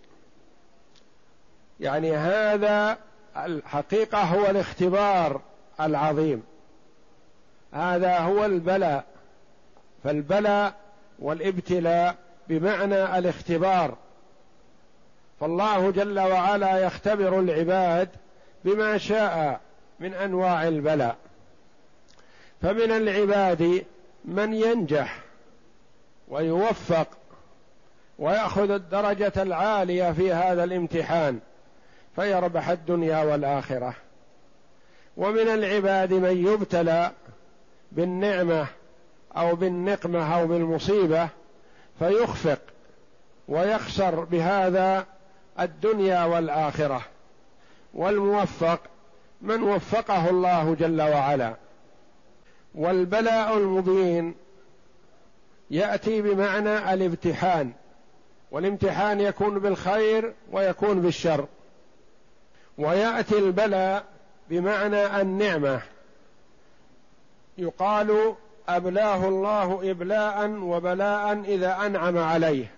يعني 1.80 2.16
هذا 2.16 2.98
الحقيقة 3.38 4.22
هو 4.22 4.50
الاختبار 4.50 5.42
العظيم. 5.82 6.44
هذا 7.74 8.18
هو 8.18 8.46
البلاء. 8.46 9.06
فالبلاء 10.04 10.74
والابتلاء 11.20 12.16
بمعنى 12.49 13.17
الاختبار. 13.17 13.97
فالله 15.39 15.91
جل 15.91 16.19
وعلا 16.19 16.77
يختبر 16.77 17.39
العباد 17.39 18.10
بما 18.65 18.97
شاء 18.97 19.62
من 19.99 20.13
أنواع 20.13 20.67
البلاء. 20.67 21.15
فمن 22.62 22.91
العباد 22.91 23.86
من 24.25 24.53
ينجح 24.53 25.19
ويوفق 26.27 27.08
ويأخذ 28.19 28.71
الدرجة 28.71 29.34
العالية 29.38 30.12
في 30.12 30.34
هذا 30.34 30.63
الامتحان 30.63 31.39
فيربح 32.15 32.69
الدنيا 32.69 33.23
والآخرة. 33.23 33.95
ومن 35.17 35.47
العباد 35.47 36.13
من 36.13 36.47
يبتلى 36.47 37.12
بالنعمة 37.91 38.67
أو 39.38 39.56
بالنقمة 39.56 40.36
أو 40.36 40.47
بالمصيبة 40.47 41.29
فيخفق 42.04 42.60
ويخسر 43.48 44.24
بهذا 44.24 45.06
الدنيا 45.60 46.26
والآخرة. 46.26 47.02
والموفق 47.94 48.80
من 49.42 49.63
وفقه 49.63 50.30
الله 50.30 50.76
جل 50.76 51.02
وعلا. 51.02 51.56
والبلاء 52.76 53.58
المبين 53.58 54.36
يأتي 55.72 56.22
بمعنى 56.22 56.94
الامتحان. 56.94 57.72
والامتحان 58.52 59.20
يكون 59.20 59.60
بالخير 59.60 60.34
ويكون 60.52 61.02
بالشر. 61.02 61.46
ويأتي 62.78 63.38
البلاء 63.38 64.04
بمعنى 64.50 65.22
النعمة. 65.22 65.82
يقال 67.58 68.36
أبلاه 68.69 69.28
الله 69.28 69.91
ابلاء 69.91 70.49
وبلاء 70.49 71.34
إذا 71.34 71.86
أنعم 71.86 72.17
عليه. 72.17 72.71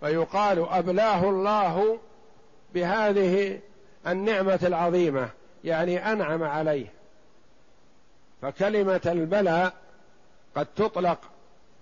فيقال 0.00 0.68
أبلاه 0.68 1.30
الله 1.30 1.98
بهذه 2.74 3.60
النعمة 4.06 4.58
العظيمة 4.62 5.28
يعني 5.64 6.12
أنعم 6.12 6.42
عليه. 6.42 6.86
فكلمة 8.42 9.00
البلاء 9.06 9.72
قد 10.56 10.66
تطلق 10.76 11.18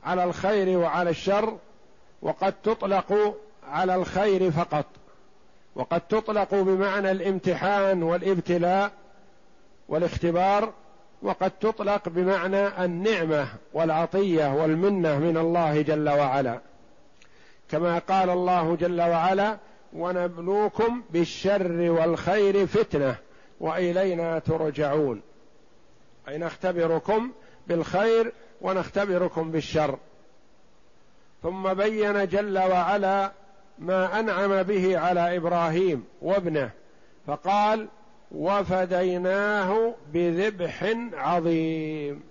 على 0.04 0.24
الخير 0.24 0.78
وعلى 0.78 1.10
الشر 1.10 1.58
وقد 2.22 2.54
تطلق 2.62 3.36
على 3.68 3.94
الخير 3.94 4.50
فقط. 4.50 4.86
وقد 5.74 6.00
تطلق 6.00 6.54
بمعنى 6.54 7.10
الامتحان 7.10 8.02
والابتلاء 8.02 8.90
والاختبار 9.88 10.72
وقد 11.22 11.50
تطلق 11.50 12.08
بمعنى 12.08 12.84
النعمة 12.84 13.48
والعطية 13.72 14.54
والمنة 14.54 15.18
من 15.18 15.36
الله 15.36 15.82
جل 15.82 16.08
وعلا. 16.08 16.60
كما 17.70 17.98
قال 17.98 18.30
الله 18.30 18.76
جل 18.76 19.00
وعلا 19.00 19.58
ونبلوكم 19.92 21.02
بالشر 21.10 21.90
والخير 21.90 22.66
فتنة 22.66 23.16
وإلينا 23.60 24.38
ترجعون 24.38 25.20
أي 26.28 26.38
نختبركم 26.38 27.30
بالخير 27.66 28.32
ونختبركم 28.60 29.50
بالشر. 29.50 29.98
ثم 31.42 31.74
بين 31.74 32.26
جل 32.26 32.58
وعلا 32.58 33.32
ما 33.78 34.20
أنعم 34.20 34.62
به 34.62 34.98
على 34.98 35.36
إبراهيم 35.36 36.04
وابنه 36.22 36.70
فقال 37.26 37.88
وفديناه 38.32 39.94
بذبح 40.12 40.94
عظيم. 41.12 42.22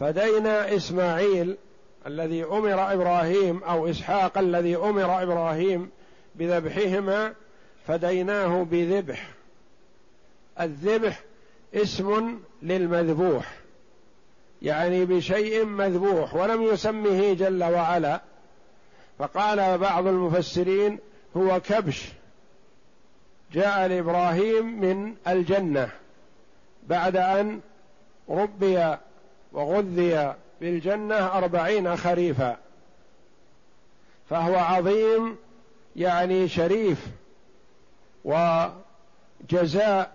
فدينا 0.00 0.76
إسماعيل 0.76 1.56
الذي 2.06 2.44
أمر 2.44 2.92
إبراهيم 2.92 3.62
أو 3.64 3.90
إسحاق 3.90 4.38
الذي 4.38 4.76
أمر 4.76 5.22
إبراهيم 5.22 5.90
بذبحهما 6.34 7.34
فديناه 7.86 8.66
بذبح. 8.70 9.28
الذبح 10.60 11.20
اسم 11.74 12.38
للمذبوح 12.62 13.54
يعني 14.62 15.04
بشيء 15.04 15.64
مذبوح 15.64 16.34
ولم 16.34 16.62
يسمه 16.62 17.32
جل 17.34 17.64
وعلا. 17.64 18.20
فقال 19.18 19.78
بعض 19.78 20.06
المفسرين 20.06 20.98
هو 21.36 21.60
كبش. 21.60 22.08
جاء 23.54 23.86
لإبراهيم 23.86 24.80
من 24.80 25.14
الجنة 25.28 25.90
بعد 26.88 27.16
أن 27.16 27.60
ربي 28.28 28.96
وغذي 29.52 30.34
بالجنة 30.60 31.26
أربعين 31.38 31.96
خريفا. 31.96 32.56
فهو 34.30 34.56
عظيم 34.56 35.36
يعني 35.96 36.48
شريف 36.48 37.06
وجزاء 38.24 40.12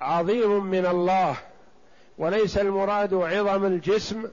عظيم 0.00 0.64
من 0.64 0.86
الله 0.86 1.36
وليس 2.18 2.58
المراد 2.58 3.14
عظم 3.14 3.64
الجسم 3.64 4.24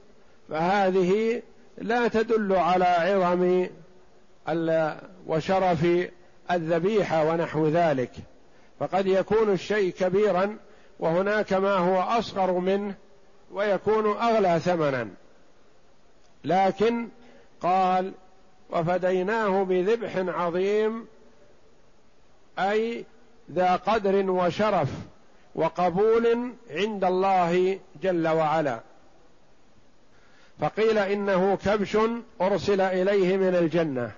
فهذه 0.48 1.42
لا 1.78 2.08
تدل 2.08 2.52
على 2.52 2.84
عظم 2.84 3.66
وشرف 5.26 5.86
الذبيحة 6.50 7.24
ونحو 7.24 7.68
ذلك. 7.68 8.10
فقد 8.80 9.06
يكون 9.06 9.52
الشيء 9.52 9.92
كبيرا 9.92 10.56
وهناك 10.98 11.52
ما 11.52 11.74
هو 11.74 12.00
أصغر 12.00 12.52
منه 12.52 12.94
ويكون 13.52 14.16
أغلى 14.16 14.60
ثمنا. 14.60 15.08
لكن 16.44 17.08
قال 17.60 18.12
وفديناه 18.70 19.64
بذبح 19.64 20.16
عظيم 20.16 21.06
أي 22.58 23.04
ذا 23.52 23.76
قدر 23.76 24.30
وشرف 24.30 24.88
وقبول 25.54 26.52
عند 26.70 27.04
الله 27.04 27.78
جل 28.02 28.28
وعلا. 28.28 28.80
فقيل 30.60 30.98
إنه 30.98 31.56
كبش 31.56 31.98
أرسل 32.40 32.80
إليه 32.80 33.36
من 33.36 33.54
الجنة. 33.54 34.10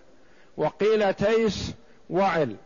وقيل 0.56 1.14
تيس 1.14 1.72
وعل. 2.10 2.56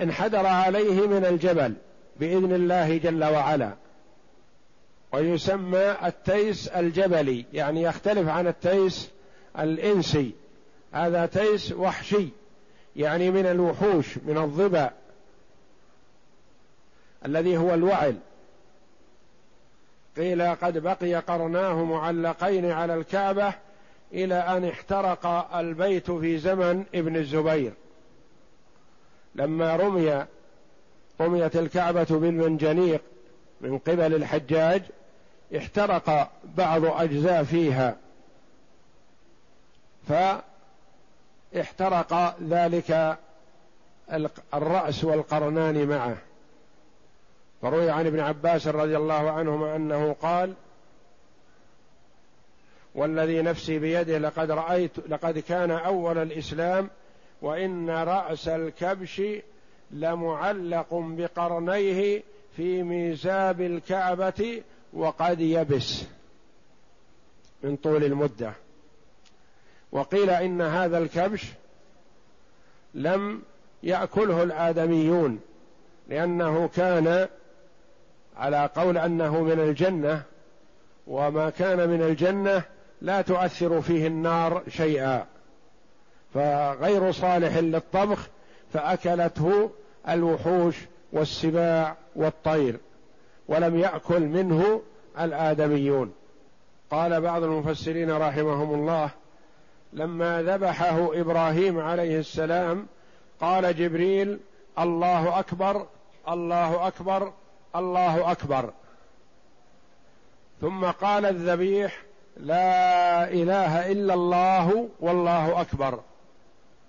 انحدر 0.00 0.46
عليه 0.46 1.06
من 1.06 1.24
الجبل 1.24 1.74
بإذن 2.20 2.52
الله 2.52 2.98
جل 2.98 3.24
وعلا. 3.24 3.74
ويسمى 5.12 5.96
التيس 6.04 6.68
الجبلي 6.68 7.44
يعني 7.52 7.82
يختلف 7.82 8.28
عن 8.28 8.46
التيس 8.46 9.10
الإنسي. 9.58 10.32
هذا 10.92 11.26
تيس 11.26 11.72
وحشي 11.72 12.28
يعني 12.96 13.30
من 13.30 13.46
الوحوش 13.46 14.18
من 14.18 14.38
الظبا 14.38 14.90
الذي 17.26 17.56
هو 17.56 17.74
الوعل. 17.74 18.16
قيل 20.16 20.42
قد 20.42 20.78
بقي 20.78 21.14
قرناه 21.14 21.84
معلقين 21.84 22.70
على 22.70 22.94
الكعبة 22.94 23.54
إلى 24.12 24.34
أن 24.34 24.64
احترق 24.64 25.26
البيت 25.56 26.10
في 26.10 26.38
زمن 26.38 26.84
ابن 26.94 27.16
الزبير. 27.16 27.72
لما 29.34 29.76
رمي 29.76 30.26
رميت 31.20 31.56
الكعبة 31.56 32.06
بالمنجنيق 32.10 33.00
من 33.60 33.78
قبل 33.78 34.14
الحجاج 34.14 34.82
احترق 35.56 36.30
بعض 36.56 36.84
أجزاء 36.84 37.44
فيها. 37.44 37.96
فاحترق 41.52 42.36
ذلك 42.42 43.18
الرأس 44.54 45.04
والقرنان 45.04 45.86
معه. 45.86 46.16
فروي 47.62 47.90
عن 47.90 48.06
ابن 48.06 48.20
عباس 48.20 48.66
رضي 48.66 48.96
الله 48.96 49.30
عنهما 49.30 49.76
أنه 49.76 50.16
قال 50.22 50.54
والذي 52.94 53.42
نفسي 53.42 53.78
بيده 53.78 54.18
لقد 54.18 54.50
رأيت 54.50 54.90
لقد 55.08 55.38
كان 55.38 55.70
أول 55.70 56.18
الإسلام 56.18 56.90
وإن 57.42 57.90
رأس 57.90 58.48
الكبش 58.48 59.22
لمعلق 59.90 60.86
بقرنيه 60.92 62.22
في 62.56 62.82
ميزاب 62.82 63.60
الكعبة 63.60 64.62
وقد 64.92 65.40
يبس 65.40 66.04
من 67.62 67.76
طول 67.76 68.04
المدة. 68.04 68.52
وقيل 69.92 70.30
إن 70.30 70.60
هذا 70.60 70.98
الكبش 70.98 71.44
لم 72.94 73.42
يأكله 73.82 74.42
الآدميون 74.42 75.40
لأنه 76.08 76.68
كان 76.68 77.28
على 78.36 78.70
قول 78.76 78.98
أنه 78.98 79.42
من 79.42 79.60
الجنة 79.60 80.22
وما 81.06 81.50
كان 81.50 81.88
من 81.88 82.02
الجنة 82.02 82.62
لا 83.00 83.22
تؤثر 83.22 83.80
فيه 83.80 84.06
النار 84.06 84.62
شيئا. 84.68 85.31
فغير 86.34 87.12
صالح 87.12 87.56
للطبخ 87.56 88.28
فأكلته 88.72 89.70
الوحوش 90.08 90.76
والسباع 91.12 91.96
والطير 92.16 92.76
ولم 93.48 93.78
يأكل 93.78 94.20
منه 94.20 94.82
الآدميون. 95.20 96.12
قال 96.90 97.20
بعض 97.20 97.42
المفسرين 97.42 98.10
رحمهم 98.10 98.74
الله 98.74 99.10
لما 99.92 100.42
ذبحه 100.42 101.20
إبراهيم 101.20 101.80
عليه 101.80 102.18
السلام 102.18 102.86
قال 103.40 103.76
جبريل 103.76 104.40
الله 104.78 105.38
أكبر 105.38 105.86
الله 106.28 106.86
أكبر 106.86 107.32
الله 107.76 108.32
أكبر. 108.32 108.70
ثم 110.60 110.84
قال 110.84 111.26
الذبيح 111.26 112.02
لا 112.36 113.30
إله 113.30 113.92
إلا 113.92 114.14
الله 114.14 114.88
والله 115.00 115.60
أكبر. 115.60 116.00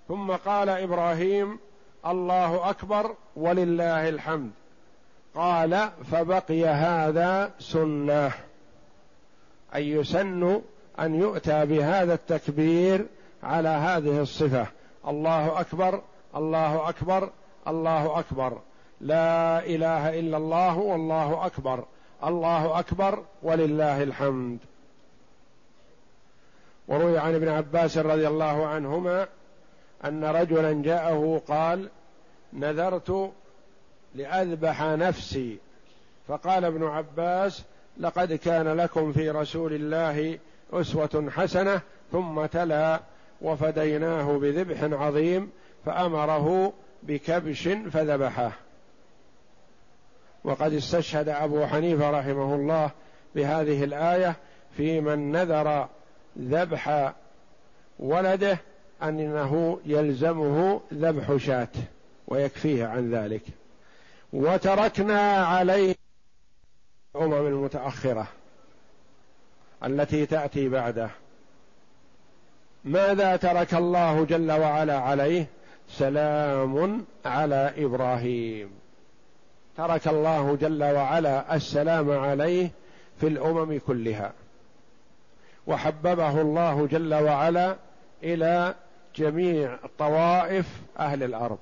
ثم 0.08 0.32
قال 0.32 0.68
إبراهيم 0.68 1.58
الله 2.06 2.70
أكبر 2.70 3.14
ولله 3.36 4.08
الحمد. 4.08 4.50
قال 5.34 5.90
فبقي 6.12 6.64
هذا 6.64 7.52
سنة. 7.58 8.32
أي 9.74 9.90
يسن 9.90 10.60
أن 11.00 11.14
يؤتى 11.14 11.66
بهذا 11.66 12.14
التكبير 12.14 13.06
على 13.42 13.68
هذه 13.68 14.20
الصفة. 14.20 14.66
الله 15.08 15.60
أكبر 15.60 16.00
الله 16.36 16.88
أكبر 16.88 17.30
الله 17.68 18.18
أكبر. 18.18 18.58
لا 19.00 19.66
إله 19.66 20.18
إلا 20.18 20.36
الله 20.36 20.78
والله 20.78 21.46
أكبر. 21.46 21.84
الله 22.24 22.78
أكبر 22.78 23.24
ولله 23.42 24.02
الحمد. 24.02 24.58
وروي 26.88 27.18
عن 27.18 27.34
ابن 27.34 27.48
عباس 27.48 27.98
رضي 27.98 28.28
الله 28.28 28.66
عنهما 28.66 29.26
أن 30.04 30.24
رجلا 30.24 30.82
جاءه 30.82 31.42
قال 31.48 31.88
نذرت 32.52 33.32
لأذبح 34.14 34.82
نفسي. 34.82 35.58
فقال 36.28 36.64
ابن 36.64 36.84
عباس 36.84 37.62
لقد 37.98 38.32
كان 38.32 38.68
لكم 38.68 39.12
في 39.12 39.30
رسول 39.30 39.72
الله 39.72 40.38
أسوة 40.72 41.30
حسنة 41.30 41.80
ثم 42.12 42.46
تلا 42.46 43.00
وفديناه 43.42 44.38
بذبح 44.38 44.82
عظيم 45.02 45.50
فأمره 45.86 46.72
بكبش 47.02 47.68
فذبحه. 47.68 48.52
وقد 50.44 50.72
استشهد 50.72 51.28
أبو 51.28 51.66
حنيفة 51.66 52.10
رحمه 52.10 52.54
الله 52.54 52.90
بهذه 53.34 53.84
الآية 53.84 54.36
في 54.76 55.00
من 55.00 55.32
نذر 55.32 55.88
ذبح 56.38 57.12
ولده 57.98 58.58
أنه 59.08 59.80
يلزمه 59.86 60.80
ذبح 60.94 61.36
شاة 61.36 61.68
ويكفيه 62.28 62.86
عن 62.86 63.14
ذلك. 63.14 63.42
وتركنا 64.32 65.46
عليه 65.46 65.94
الأمم 67.16 67.46
المتأخرة 67.46 68.26
التي 69.84 70.26
تأتي 70.26 70.68
بعده. 70.68 71.10
ماذا 72.84 73.36
ترك 73.36 73.74
الله 73.74 74.24
جل 74.24 74.52
وعلا 74.52 74.98
عليه؟ 74.98 75.46
سلام 75.88 77.04
على 77.24 77.72
إبراهيم. 77.76 78.70
ترك 79.76 80.08
الله 80.08 80.56
جل 80.60 80.84
وعلا 80.84 81.56
السلام 81.56 82.10
عليه 82.10 82.70
في 83.20 83.26
الأمم 83.26 83.80
كلها. 83.86 84.32
وحببه 85.66 86.40
الله 86.40 86.86
جل 86.86 87.14
وعلا 87.14 87.76
إلى 88.22 88.74
جميع 89.16 89.78
طوائف 89.98 90.66
أهل 90.98 91.22
الأرض. 91.22 91.58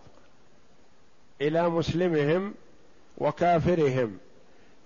إلى 1.41 1.69
مسلمهم 1.69 2.55
وكافرهم 3.19 4.19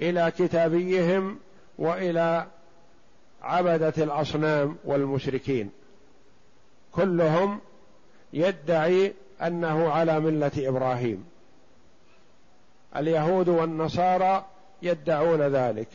إلى 0.00 0.32
كتابيهم 0.38 1.38
وإلى 1.78 2.46
عبدة 3.42 3.92
الأصنام 3.98 4.76
والمشركين. 4.84 5.70
كلهم 6.92 7.60
يدعي 8.32 9.14
أنه 9.42 9.90
على 9.90 10.20
ملة 10.20 10.52
إبراهيم. 10.58 11.24
اليهود 12.96 13.48
والنصارى 13.48 14.44
يدعون 14.82 15.42
ذلك 15.42 15.88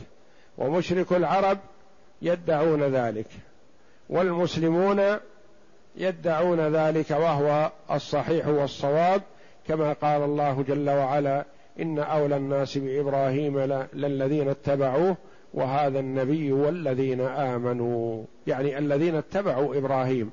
ومشرك 0.58 1.12
العرب 1.12 1.58
يدعون 2.22 2.82
ذلك 2.82 3.26
والمسلمون 4.08 5.18
يدعون 5.96 6.60
ذلك 6.60 7.10
وهو 7.10 7.70
الصحيح 7.90 8.48
والصواب 8.48 9.22
كما 9.68 9.92
قال 9.92 10.22
الله 10.22 10.62
جل 10.68 10.90
وعلا 10.90 11.44
إن 11.80 11.98
أولى 11.98 12.36
الناس 12.36 12.78
بإبراهيم 12.78 13.58
للذين 13.92 14.48
اتبعوه 14.48 15.16
وهذا 15.54 15.98
النبي 15.98 16.52
والذين 16.52 17.20
آمنوا. 17.20 18.24
يعني 18.46 18.78
الذين 18.78 19.14
اتبعوا 19.14 19.78
إبراهيم. 19.78 20.30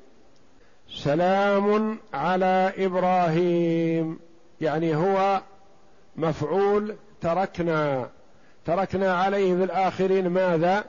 سلام 0.88 1.98
على 2.14 2.72
إبراهيم. 2.78 4.18
يعني 4.60 4.96
هو 4.96 5.40
مفعول 6.16 6.94
تركنا. 7.20 8.08
تركنا 8.66 9.14
عليه 9.14 9.56
في 9.56 9.64
الآخرين 9.64 10.28
ماذا؟ 10.28 10.84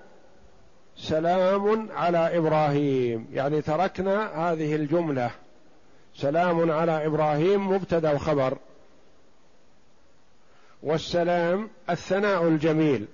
سلام 0.97 1.91
على 1.91 2.37
إبراهيم. 2.37 3.27
يعني 3.33 3.61
تركنا 3.61 4.51
هذه 4.51 4.75
الجملة. 4.75 5.31
سلام 6.15 6.71
على 6.71 7.05
إبراهيم 7.05 7.71
مبتدأ 7.71 8.11
وخبر 8.11 8.57
والسلام 10.83 11.69
الثناء 11.89 12.47
الجميل. 12.47 13.05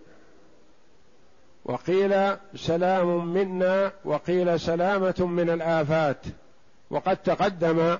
وقيل 1.66 2.36
سلام 2.56 3.34
منا 3.34 3.92
وقيل 4.06 4.60
سلامة 4.60 5.16
من 5.20 5.50
الآفات. 5.50 6.22
وقد 6.90 7.18
تقدم 7.18 7.98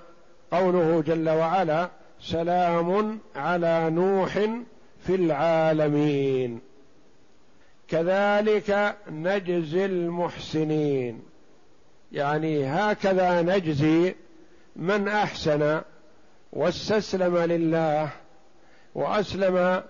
قوله 0.52 1.02
جل 1.06 1.28
وعلا 1.28 1.88
سلام 2.20 3.18
على 3.36 3.90
نوح 3.90 4.32
في 5.06 5.14
العالمين. 5.14 6.67
كذلك 7.88 8.96
نجزي 9.10 9.84
المحسنين. 9.84 11.22
يعني 12.12 12.66
هكذا 12.66 13.42
نجزي 13.42 14.14
من 14.76 15.08
أحسن 15.08 15.80
واستسلم 16.52 17.36
لله 17.36 18.10
وأسلم 18.94 19.82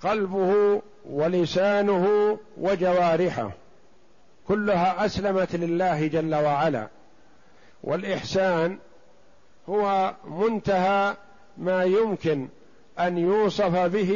قلبه 0.00 0.82
ولسانه 1.10 2.38
وجوارحه. 2.56 3.50
كلها 4.48 5.06
أسلمت 5.06 5.56
لله 5.56 6.06
جل 6.06 6.34
وعلا. 6.34 6.88
والإحسان 7.84 8.78
هو 9.68 10.14
منتهى 10.24 11.16
ما 11.58 11.84
يمكن 11.84 12.48
أن 12.98 13.18
يوصف 13.18 13.76
به 13.76 14.12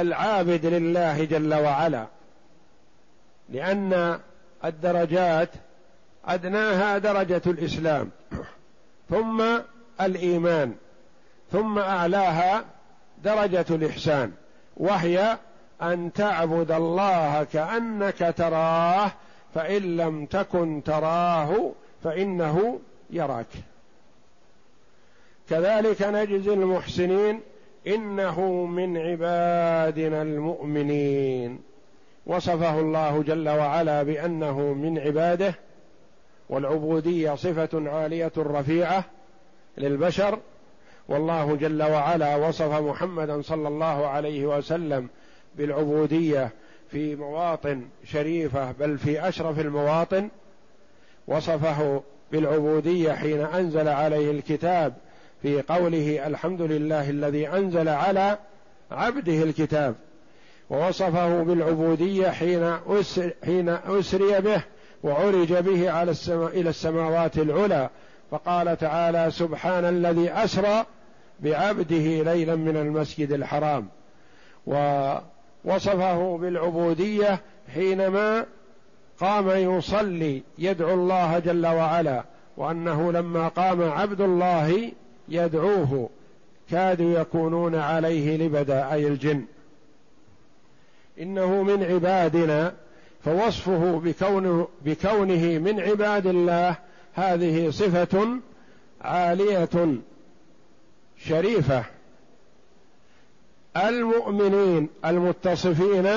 العابد 0.00 0.66
لله 0.66 1.24
جل 1.24 1.54
وعلا 1.54 2.06
لأن 3.48 4.18
الدرجات 4.64 5.48
أدناها 6.24 6.98
درجة 6.98 7.42
الإسلام 7.46 8.10
ثم 9.10 9.42
الإيمان 10.00 10.74
ثم 11.52 11.78
أعلاها 11.78 12.64
درجة 13.24 13.66
الإحسان 13.70 14.32
وهي 14.76 15.38
أن 15.82 16.12
تعبد 16.12 16.70
الله 16.70 17.44
كأنك 17.44 18.34
تراه 18.36 19.12
فإن 19.54 19.96
لم 19.96 20.26
تكن 20.26 20.82
تراه 20.84 21.72
فإنه 22.04 22.80
يراك. 23.10 23.46
كذلك 25.50 26.02
نجزي 26.02 26.52
المحسنين 26.54 27.40
إنه 27.86 28.40
من 28.66 28.96
عبادنا 28.96 30.22
المؤمنين. 30.22 31.60
وصفه 32.26 32.80
الله 32.80 33.22
جل 33.22 33.48
وعلا 33.48 34.02
بأنه 34.02 34.60
من 34.60 34.98
عباده 34.98 35.54
والعبودية 36.48 37.34
صفة 37.34 37.90
عالية 37.90 38.32
رفيعة 38.38 39.04
للبشر. 39.78 40.38
والله 41.08 41.56
جل 41.56 41.82
وعلا 41.82 42.36
وصف 42.36 42.72
محمدا 42.72 43.42
صلى 43.42 43.68
الله 43.68 44.06
عليه 44.06 44.46
وسلم 44.46 45.08
بالعبودية 45.56 46.50
في 46.90 47.16
مواطن 47.16 47.84
شريفة 48.04 48.72
بل 48.72 48.98
في 48.98 49.28
أشرف 49.28 49.60
المواطن. 49.60 50.28
وصفه 51.28 52.02
بالعبودية 52.32 53.12
حين 53.12 53.40
أنزل 53.40 53.88
عليه 53.88 54.30
الكتاب 54.30 54.94
في 55.42 55.62
قوله 55.62 56.26
الحمد 56.26 56.62
لله 56.62 57.10
الذي 57.10 57.48
أنزل 57.48 57.88
على 57.88 58.38
عبده 58.90 59.42
الكتاب 59.42 59.94
ووصفه 60.70 61.42
بالعبودية 61.42 62.30
حين 62.30 62.62
أسر 62.86 63.30
حين 63.44 63.68
أسري 63.68 64.40
به 64.40 64.62
وعرج 65.02 65.52
به 65.52 65.90
على 65.90 66.10
السماء 66.10 66.60
إلى 66.60 66.70
السماوات 66.70 67.38
العلى. 67.38 67.90
فقال 68.30 68.76
تعالى 68.76 69.30
سبحان 69.30 69.84
الذي 69.84 70.30
أسرى 70.30 70.84
بعبده 71.40 72.22
ليلا 72.32 72.56
من 72.56 72.76
المسجد 72.76 73.32
الحرام. 73.32 73.88
ووصفه 74.66 76.38
بالعبودية 76.38 77.40
حينما 77.74 78.46
قام 79.20 79.48
يصلي 79.50 80.42
يدعو 80.58 80.94
الله 80.94 81.38
جل 81.38 81.66
وعلا 81.66 82.24
وأنه 82.56 83.12
لما 83.12 83.48
قام 83.48 83.82
عبد 83.82 84.20
الله 84.20 84.92
يدعوه 85.28 86.10
كادوا 86.70 87.20
يكونون 87.20 87.74
عليه 87.74 88.36
لبدا 88.36 88.92
اي 88.92 89.06
الجن. 89.06 89.44
إنه 91.20 91.62
من 91.62 91.82
عبادنا 91.84 92.74
فوصفه 93.24 94.00
بكونه 94.04 94.68
بكونه 94.84 95.58
من 95.58 95.80
عباد 95.80 96.26
الله 96.26 96.76
هذه 97.14 97.70
صفة 97.70 98.38
عالية 99.00 99.94
شريفة. 101.18 101.84
المؤمنين 103.76 104.88
المتصفين 105.04 106.10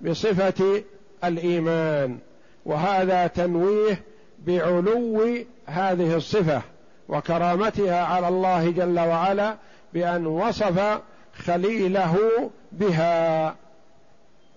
بصفة 0.00 0.82
الإيمان 1.24 2.18
وهذا 2.64 3.26
تنويه 3.26 4.02
بعلو 4.46 5.44
هذه 5.66 6.16
الصفة. 6.16 6.62
وكرامتها 7.08 8.04
على 8.04 8.28
الله 8.28 8.70
جل 8.70 9.00
وعلا 9.00 9.56
بأن 9.92 10.26
وصف 10.26 11.00
خليله 11.34 12.50
بها 12.72 13.56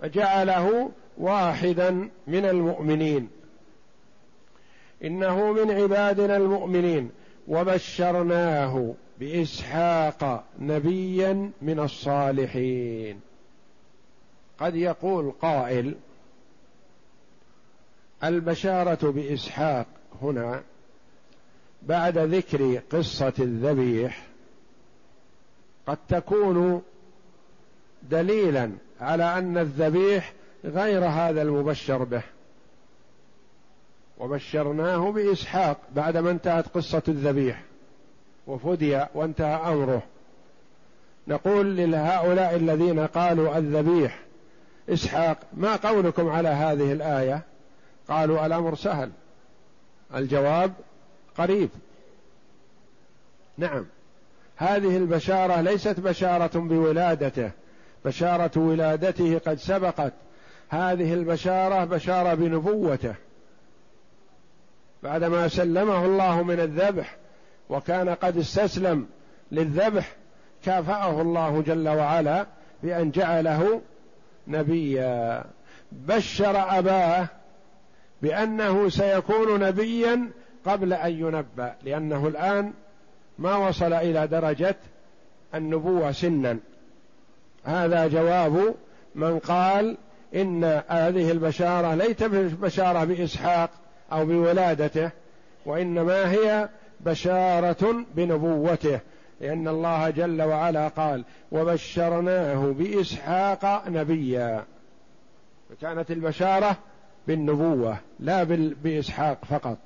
فجعله 0.01 0.91
واحدا 1.17 2.09
من 2.27 2.45
المؤمنين. 2.45 3.29
إنه 5.03 5.51
من 5.51 5.71
عبادنا 5.71 6.37
المؤمنين. 6.37 7.11
وبشرناه 7.47 8.93
بإسحاق 9.19 10.43
نبيا 10.59 11.51
من 11.61 11.79
الصالحين. 11.79 13.21
قد 14.59 14.75
يقول 14.75 15.31
قائل 15.41 15.95
البشارة 18.23 19.11
بإسحاق 19.11 19.87
هنا 20.21 20.63
بعد 21.81 22.17
ذكر 22.17 22.81
قصة 22.91 23.33
الذبيح 23.39 24.27
قد 25.87 25.97
تكون 26.09 26.81
دليلا 28.09 28.71
على 29.01 29.37
أن 29.37 29.57
الذبيح 29.57 30.33
غير 30.65 31.05
هذا 31.05 31.41
المبشر 31.41 32.03
به. 32.03 32.23
وبشرناه 34.17 35.11
بإسحاق 35.11 35.77
بعدما 35.95 36.31
انتهت 36.31 36.67
قصة 36.67 37.01
الذبيح 37.07 37.63
وفدي 38.47 39.05
وانتهى 39.13 39.73
أمره. 39.73 40.03
نقول 41.27 41.91
لهؤلاء 41.91 42.55
الذين 42.55 42.99
قالوا 43.07 43.57
الذبيح 43.57 44.19
إسحاق 44.89 45.37
ما 45.53 45.75
قولكم 45.75 46.29
على 46.29 46.49
هذه 46.49 46.91
الآية؟ 46.91 47.41
قالوا 48.07 48.45
الأمر 48.45 48.75
سهل. 48.75 49.11
الجواب 50.15 50.73
قريب. 51.37 51.69
نعم. 53.57 53.85
هذه 54.57 54.97
البشارة 54.97 55.61
ليست 55.61 55.99
بشارة 55.99 56.59
بولادته. 56.59 57.51
بشارة 58.05 58.59
ولادته 58.59 59.39
قد 59.45 59.57
سبقت. 59.57 60.13
هذه 60.69 61.13
البشارة 61.13 61.85
بشارة 61.85 62.33
بنبوته. 62.33 63.15
بعدما 65.03 65.47
سلمه 65.47 66.05
الله 66.05 66.43
من 66.43 66.59
الذبح 66.59 67.15
وكان 67.69 68.09
قد 68.09 68.37
استسلم 68.37 69.07
للذبح 69.51 70.15
كافأه 70.65 71.21
الله 71.21 71.61
جل 71.61 71.89
وعلا 71.89 72.45
بأن 72.83 73.11
جعله 73.11 73.81
نبيا. 74.47 75.43
بشر 75.91 76.77
أباه 76.77 77.27
بأنه 78.21 78.89
سيكون 78.89 79.59
نبيا 79.59 80.29
قبل 80.65 80.93
أن 80.93 81.11
ينبأ 81.11 81.75
لأنه 81.83 82.27
الآن 82.27 82.73
ما 83.39 83.55
وصل 83.55 83.93
إلى 83.93 84.27
درجة 84.27 84.75
النبوة 85.55 86.11
سنا. 86.11 86.57
هذا 87.63 88.07
جواب 88.07 88.75
من 89.15 89.39
قال 89.39 89.97
إن 90.35 90.63
هذه 90.87 91.31
البشارة 91.31 91.95
ليست 91.95 92.23
بشارة 92.61 93.03
بإسحاق 93.03 93.69
أو 94.11 94.25
بولادته 94.25 95.11
وإنما 95.65 96.31
هي 96.31 96.69
بشارة 96.99 98.05
بنبوته 98.15 98.99
لأن 99.41 99.67
الله 99.67 100.09
جل 100.09 100.41
وعلا 100.41 100.87
قال 100.87 101.23
وبشرناه 101.51 102.73
بإسحاق 102.77 103.87
نبيا. 103.87 104.63
فكانت 105.69 106.11
البشارة 106.11 106.77
بالنبوة 107.27 107.97
لا 108.19 108.43
بإسحاق 108.83 109.45
فقط. 109.45 109.77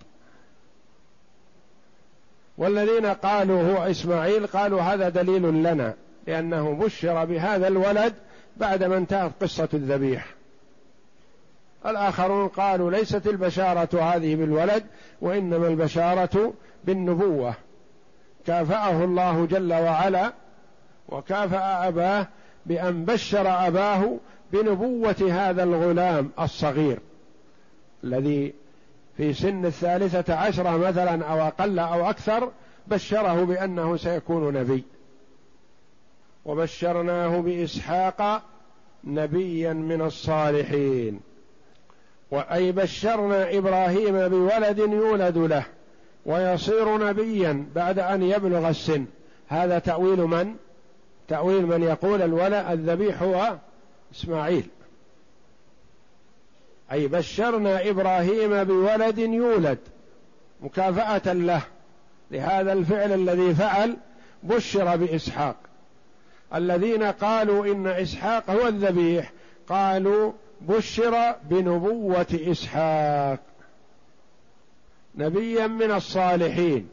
والذين 2.57 3.05
قالوا 3.05 3.61
هو 3.61 3.83
إسماعيل 3.83 4.47
قالوا 4.47 4.81
هذا 4.81 5.09
دليل 5.09 5.43
لنا 5.43 5.93
لأنه 6.27 6.73
بشر 6.73 7.25
بهذا 7.25 7.67
الولد 7.67 8.13
بعدما 8.57 8.97
انتهت 8.97 9.31
قصة 9.41 9.69
الذبيح. 9.73 10.25
الآخرون 11.85 12.47
قالوا 12.47 12.91
ليست 12.91 13.27
البشارة 13.27 14.01
هذه 14.01 14.35
بالولد 14.35 14.83
وإنما 15.21 15.67
البشارة 15.67 16.53
بالنبوة. 16.83 17.53
كافأه 18.47 19.03
الله 19.03 19.45
جل 19.45 19.73
وعلا 19.73 20.33
وكافأ 21.09 21.87
أباه 21.87 22.27
بأن 22.65 23.05
بشر 23.05 23.67
أباه 23.67 24.17
بنبوة 24.51 25.27
هذا 25.31 25.63
الغلام 25.63 26.31
الصغير 26.39 26.99
الذي 28.03 28.53
في 29.17 29.33
سن 29.33 29.65
الثالثة 29.65 30.35
عشرة 30.35 30.77
مثلا 30.77 31.25
أو 31.25 31.41
أقل 31.41 31.79
أو 31.79 32.09
أكثر 32.09 32.51
بشره 32.87 33.43
بأنه 33.43 33.97
سيكون 33.97 34.53
نبي. 34.53 34.83
وبشرناه 36.45 37.39
بإسحاق 37.39 38.41
نبيا 39.03 39.73
من 39.73 40.01
الصالحين. 40.01 41.19
وأي 42.31 42.71
بشرنا 42.71 43.57
إبراهيم 43.57 44.27
بولد 44.27 44.77
يولد 44.77 45.37
له 45.37 45.65
ويصير 46.25 47.09
نبيا 47.09 47.65
بعد 47.75 47.99
أن 47.99 48.23
يبلغ 48.23 48.69
السن. 48.69 49.05
هذا 49.47 49.79
تأويل 49.79 50.19
من؟ 50.19 50.55
تأويل 51.27 51.65
من 51.65 51.83
يقول 51.83 52.21
الولد 52.21 52.53
الذبيح 52.53 53.21
هو 53.21 53.57
إسماعيل. 54.15 54.67
أي 56.91 57.07
بشرنا 57.07 57.89
إبراهيم 57.89 58.63
بولد 58.63 59.17
يولد 59.17 59.77
مكافأة 60.61 61.33
له. 61.33 61.61
لهذا 62.31 62.73
الفعل 62.73 63.13
الذي 63.13 63.55
فعل 63.55 63.97
بشر 64.43 64.95
بإسحاق. 64.95 65.55
الذين 66.55 67.03
قالوا 67.03 67.65
إن 67.65 67.87
إسحاق 67.87 68.49
هو 68.49 68.67
الذبيح 68.67 69.31
قالوا 69.69 70.31
بشر 70.61 71.35
بنبوة 71.49 72.25
إسحاق. 72.33 73.39
نبيا 75.15 75.67
من 75.67 75.91
الصالحين. 75.91 76.89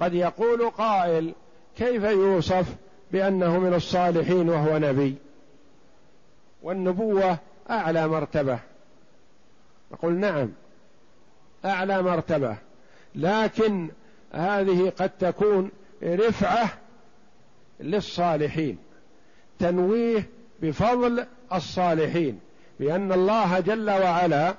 قد 0.00 0.14
يقول 0.14 0.70
قائل 0.70 1.32
كيف 1.76 2.02
يوصف 2.02 2.66
بأنه 3.12 3.58
من 3.58 3.74
الصالحين 3.74 4.48
وهو 4.48 4.78
نبي؟ 4.78 5.14
والنبوة 6.62 7.38
أعلى 7.70 8.08
مرتبة. 8.08 8.58
نقول 9.92 10.14
نعم 10.14 10.52
أعلى 11.64 12.02
مرتبة 12.02 12.56
لكن 13.14 13.90
هذه 14.32 14.92
قد 14.98 15.10
تكون 15.10 15.70
رفعة 16.02 16.70
للصالحين 17.80 18.78
تنويه 19.58 20.28
بفضل 20.62 21.26
الصالحين 21.52 22.40
بأن 22.80 23.12
الله 23.12 23.60
جل 23.60 23.90
وعلا 23.90 24.54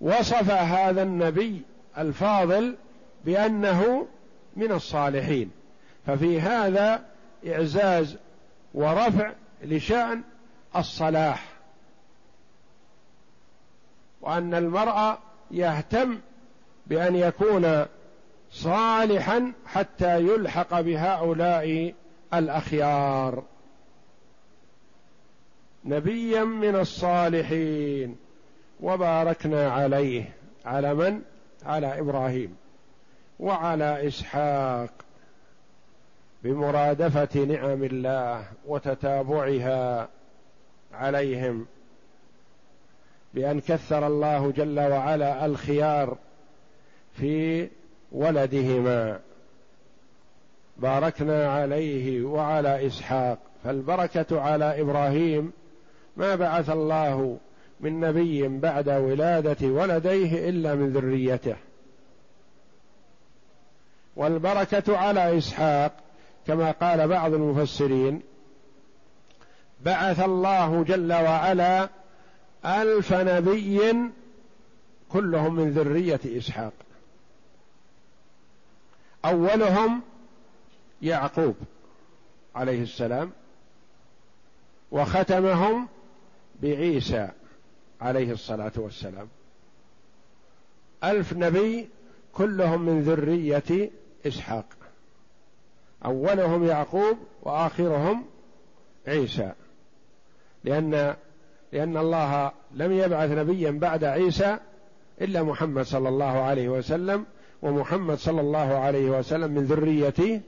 وصف 0.00 0.50
هذا 0.50 1.02
النبي 1.02 1.62
الفاضل 1.98 2.76
بأنه 3.24 4.06
من 4.56 4.72
الصالحين 4.72 5.50
ففي 6.06 6.40
هذا 6.40 7.04
إعزاز 7.46 8.16
ورفع 8.74 9.32
لشأن 9.62 10.22
الصلاح. 10.76 11.55
وأن 14.26 14.54
المرء 14.54 15.18
يهتم 15.50 16.18
بأن 16.86 17.16
يكون 17.16 17.86
صالحا 18.50 19.52
حتى 19.66 20.20
يلحق 20.20 20.80
بهؤلاء 20.80 21.94
الأخيار. 22.34 23.42
نبيا 25.84 26.44
من 26.44 26.76
الصالحين. 26.76 28.16
وباركنا 28.80 29.70
عليه 29.70 30.34
على 30.64 30.94
من؟ 30.94 31.22
على 31.66 32.00
إبراهيم. 32.00 32.56
وعلى 33.40 34.08
إسحاق. 34.08 34.90
بمرادفة 36.42 37.44
نعم 37.44 37.84
الله 37.84 38.44
وتتابعها 38.66 40.08
عليهم. 40.92 41.66
بأن 43.36 43.60
كثر 43.60 44.06
الله 44.06 44.50
جل 44.50 44.80
وعلا 44.80 45.46
الخيار 45.46 46.16
في 47.12 47.68
ولدهما. 48.12 49.20
باركنا 50.76 51.52
عليه 51.52 52.24
وعلى 52.24 52.86
إسحاق 52.86 53.38
فالبركة 53.64 54.40
على 54.40 54.80
إبراهيم 54.80 55.52
ما 56.16 56.34
بعث 56.34 56.70
الله 56.70 57.38
من 57.80 58.00
نبي 58.00 58.48
بعد 58.48 58.88
ولادة 58.88 59.68
ولديه 59.68 60.48
إلا 60.48 60.74
من 60.74 60.92
ذريته. 60.92 61.56
والبركة 64.16 64.96
على 64.96 65.38
إسحاق 65.38 65.92
كما 66.46 66.70
قال 66.70 67.08
بعض 67.08 67.34
المفسرين 67.34 68.22
بعث 69.80 70.20
الله 70.20 70.84
جل 70.84 71.12
وعلا 71.12 71.88
ألف 72.64 73.12
نبي 73.12 74.10
كلهم 75.08 75.54
من 75.54 75.70
ذرية 75.70 76.20
إسحاق. 76.26 76.72
أولهم 79.24 80.02
يعقوب 81.02 81.54
عليه 82.54 82.82
السلام 82.82 83.32
وختمهم 84.90 85.88
بعيسى 86.62 87.28
عليه 88.00 88.32
الصلاة 88.32 88.72
والسلام. 88.76 89.28
ألف 91.04 91.32
نبي 91.32 91.88
كلهم 92.32 92.80
من 92.80 93.02
ذرية 93.02 93.90
إسحاق. 94.26 94.66
أولهم 96.04 96.64
يعقوب 96.64 97.18
وآخرهم 97.42 98.24
عيسى. 99.06 99.52
لأن 100.64 101.16
لأن 101.76 101.96
الله 101.96 102.52
لم 102.74 102.92
يبعث 102.92 103.30
نبيا 103.30 103.70
بعد 103.70 104.04
عيسى 104.04 104.58
إلا 105.20 105.42
محمد 105.42 105.84
صلى 105.84 106.08
الله 106.08 106.24
عليه 106.24 106.68
وسلم 106.68 107.26
ومحمد 107.62 108.18
صلى 108.18 108.40
الله 108.40 108.74
عليه 108.74 109.10
وسلم 109.10 109.50
من 109.50 109.64
ذرية 109.64 110.42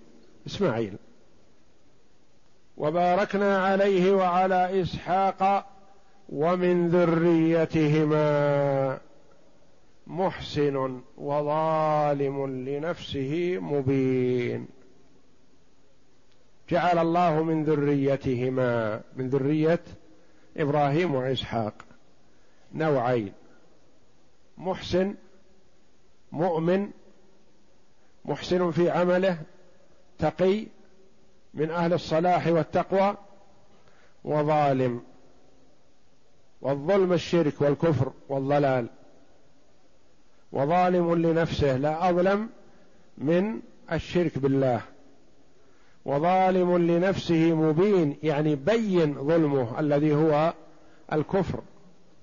إسماعيل. 0.47 0.97
وباركنا 2.77 3.59
عليه 3.67 4.13
وعلى 4.13 4.83
إسحاق 4.83 5.71
ومن 6.29 6.89
ذريتهما 6.89 8.29
محسن 10.07 11.01
وظالم 11.17 12.47
لنفسه 12.69 13.59
مبين. 13.61 14.69
جعل 16.71 16.99
الله 16.99 17.43
من 17.43 17.65
ذريتهما 17.65 19.01
من 19.17 19.29
ذرية 19.29 19.81
إبراهيم 20.59 21.15
وإسحاق. 21.15 21.75
نوعين. 22.75 23.33
محسن 24.59 25.15
مؤمن 26.33 26.91
محسن 28.25 28.71
في 28.71 28.91
عمله 28.91 29.43
تقي 30.19 30.67
من 31.55 31.71
أهل 31.71 31.93
الصلاح 31.93 32.47
والتقوى 32.47 33.17
وظالم. 34.25 35.03
والظلم 36.61 37.13
الشرك 37.13 37.61
والكفر 37.61 38.13
والضلال. 38.29 38.89
وظالم 40.53 41.15
لنفسه 41.15 41.77
لا 41.77 42.09
أظلم 42.11 42.49
من 43.19 43.61
الشرك 43.93 44.39
بالله. 44.39 44.83
وظالم 46.05 46.79
لنفسه 46.79 47.55
مبين 47.55 48.17
يعني 48.23 48.55
بين 48.55 49.15
ظلمه 49.15 49.81
الذي 49.81 50.15
هو 50.15 50.55
الكفر 51.13 51.61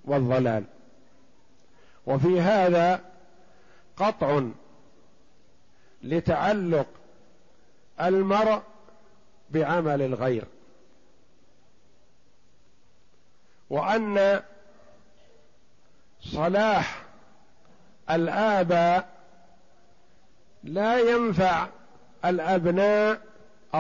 والضلال. 0.06 0.64
وفي 2.06 2.42
هذا 2.42 3.02
قطع 3.98 4.44
لتعلق 6.04 6.88
المرء 8.02 8.62
بعمل 9.50 10.02
الغير. 10.02 10.46
وأن 13.70 14.42
صلاح 16.22 17.04
الآباء 18.10 19.10
لا 20.64 21.00
ينفع 21.00 21.68
الأبناء 22.26 23.22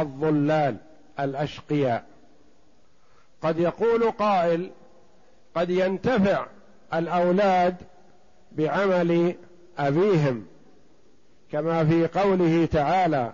الضلال 0.01 0.77
الأشقياء. 1.19 2.03
قد 3.41 3.59
يقول 3.59 4.11
قائل 4.11 4.71
قد 5.55 5.69
ينتفع 5.69 6.45
الأولاد 6.93 7.75
بعمل 8.51 9.35
أبيهم 9.77 10.45
كما 11.51 11.85
في 11.85 12.07
قوله 12.07 12.65
تعالى 12.65 13.33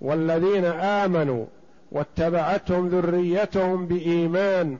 والذين 0.00 0.64
آمنوا 0.64 1.46
واتبعتهم 1.92 2.88
ذريتهم 2.88 3.86
بإيمان 3.86 4.78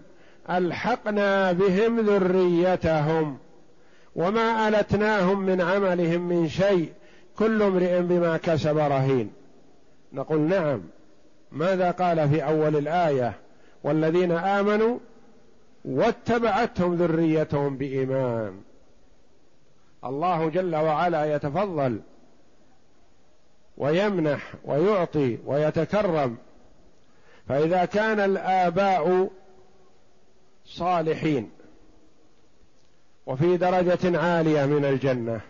ألحقنا 0.50 1.52
بهم 1.52 2.00
ذريتهم 2.00 3.38
وما 4.16 4.68
ألتناهم 4.68 5.40
من 5.40 5.60
عملهم 5.60 6.28
من 6.28 6.48
شيء 6.48 6.92
كل 7.38 7.62
امرئ 7.62 8.00
بما 8.00 8.36
كسب 8.36 8.78
رهين. 8.78 9.30
نقول 10.12 10.40
نعم. 10.40 10.80
ماذا 11.52 11.90
قال 11.90 12.28
في 12.28 12.44
أول 12.44 12.76
الآية؟ 12.76 13.34
والذين 13.84 14.32
آمنوا 14.32 14.98
واتبعتهم 15.84 16.94
ذريتهم 16.94 17.76
بإيمان. 17.76 18.60
الله 20.04 20.48
جل 20.48 20.76
وعلا 20.76 21.34
يتفضل 21.34 22.00
ويمنح 23.76 24.54
ويعطي 24.64 25.38
ويتكرم. 25.46 26.36
فإذا 27.48 27.84
كان 27.84 28.20
الآباء 28.20 29.30
صالحين 30.64 31.50
وفي 33.26 33.56
درجة 33.56 34.18
عالية 34.20 34.66
من 34.66 34.84
الجنة 34.84 35.40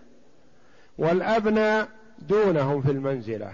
والأبناء 0.98 1.88
دونهم 2.18 2.82
في 2.82 2.90
المنزلة. 2.90 3.52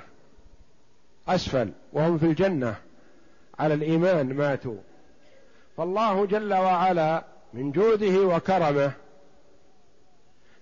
أسفل 1.29 1.71
وهم 1.93 2.19
في 2.19 2.27
الجنة 2.27 2.75
على 3.59 3.75
الإيمان 3.75 4.35
ماتوا. 4.35 4.77
فالله 5.77 6.27
جل 6.27 6.55
وعلا 6.55 7.25
من 7.55 7.73
جوده 7.73 8.37
وكرمه 8.37 8.93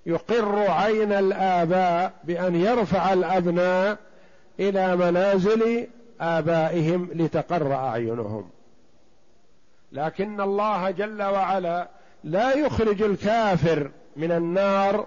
يقر 0.06 0.70
عين 0.70 1.12
الآباء 1.12 2.12
بأن 2.24 2.56
يرفع 2.56 3.12
الأبناء 3.12 3.98
إلى 4.60 4.96
منازل 4.96 5.88
آبائهم 6.20 7.10
لتقر 7.14 7.74
أعينهم. 7.74 8.50
لكن 9.92 10.40
الله 10.40 10.90
جل 10.90 11.22
وعلا 11.22 11.88
لا 12.24 12.54
يخرج 12.54 13.02
الكافر 13.02 13.90
من 14.16 14.32
النار 14.32 15.06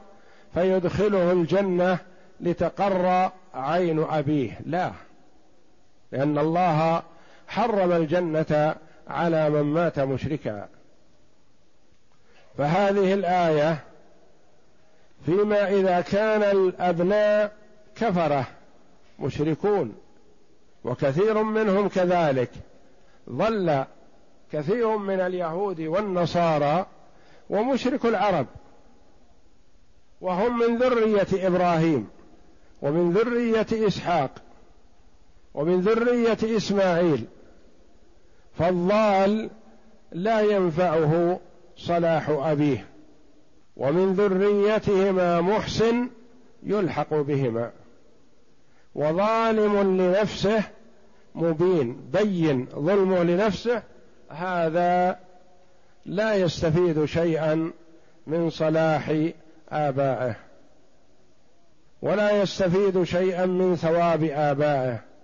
فيدخله 0.54 1.32
الجنة 1.32 1.98
لتقر 2.42 3.32
عين 3.54 4.04
أبيه. 4.04 4.60
لا. 4.66 4.92
لأن 6.16 6.38
الله 6.38 7.04
حرم 7.48 7.92
الجنة 7.92 8.76
على 9.08 9.50
من 9.50 9.62
مات 9.62 10.00
مشركا. 10.00 10.68
فهذه 12.58 13.14
الآية 13.14 13.84
فيما 15.26 15.70
إذا 15.70 16.02
كان 16.02 16.44
الأبناء 16.44 17.56
كفرة 17.96 18.48
مشركون 19.20 19.96
وكثير 20.84 21.44
منهم 21.44 21.88
كذلك. 21.88 22.52
ظل 23.30 23.84
كثير 24.52 24.98
من 24.98 25.20
اليهود 25.20 25.82
والنصارى 25.82 26.86
ومشرك 27.50 28.06
العرب. 28.06 28.48
وهم 30.22 30.60
من 30.60 30.78
ذرية 30.78 31.48
إبراهيم 31.48 32.10
ومن 32.82 33.12
ذرية 33.12 33.88
إسحاق. 33.88 34.45
ومن 35.56 35.82
ذرية 35.82 36.58
إسماعيل. 36.58 37.26
فالضال 38.58 39.50
لا 40.12 40.42
ينفعه 40.42 41.40
صلاح 41.78 42.30
أبيه. 42.30 42.86
ومن 43.78 44.14
ذريتهما 44.14 45.42
محسن 45.42 46.10
يلحق 46.64 47.14
بهما. 47.14 47.72
وظالم 48.96 50.02
لنفسه 50.02 50.64
مبين 51.36 51.98
بين 52.14 52.68
ظلمه 52.76 53.24
لنفسه 53.24 53.84
هذا 54.30 55.20
لا 56.06 56.36
يستفيد 56.36 57.06
شيئا 57.06 57.72
من 58.28 58.50
صلاح 58.50 59.32
آبائه. 59.70 60.36
ولا 62.02 62.42
يستفيد 62.42 63.04
شيئا 63.04 63.46
من 63.46 63.76
ثواب 63.76 64.24
آبائه. 64.24 65.15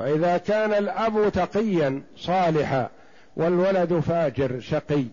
فإذا 0.00 0.36
كان 0.36 0.74
الأب 0.74 1.32
تقيا 1.32 2.02
صالحا 2.16 2.90
والولد 3.36 3.94
فاجر 3.94 4.60
شقي 4.60 5.04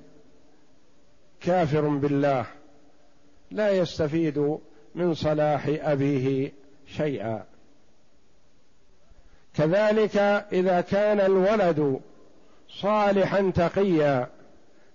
كافر 1.42 1.88
بالله 1.88 2.46
لا 3.52 3.70
يستفيد 3.70 4.58
من 4.96 5.14
صلاح 5.14 5.68
أبيه 5.68 6.52
شيئا. 6.98 7.44
كذلك 9.56 10.18
إذا 10.52 10.82
كان 10.82 11.20
الولد 11.20 12.00
صالحا 12.70 13.52
تقيا 13.56 14.28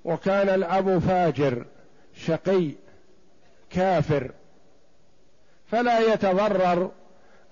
وكان 0.04 0.48
الأب 0.48 0.98
فاجر 0.98 1.64
شقي 2.14 2.70
كافر 3.70 4.30
فلا 5.66 6.12
يتضرر 6.12 6.90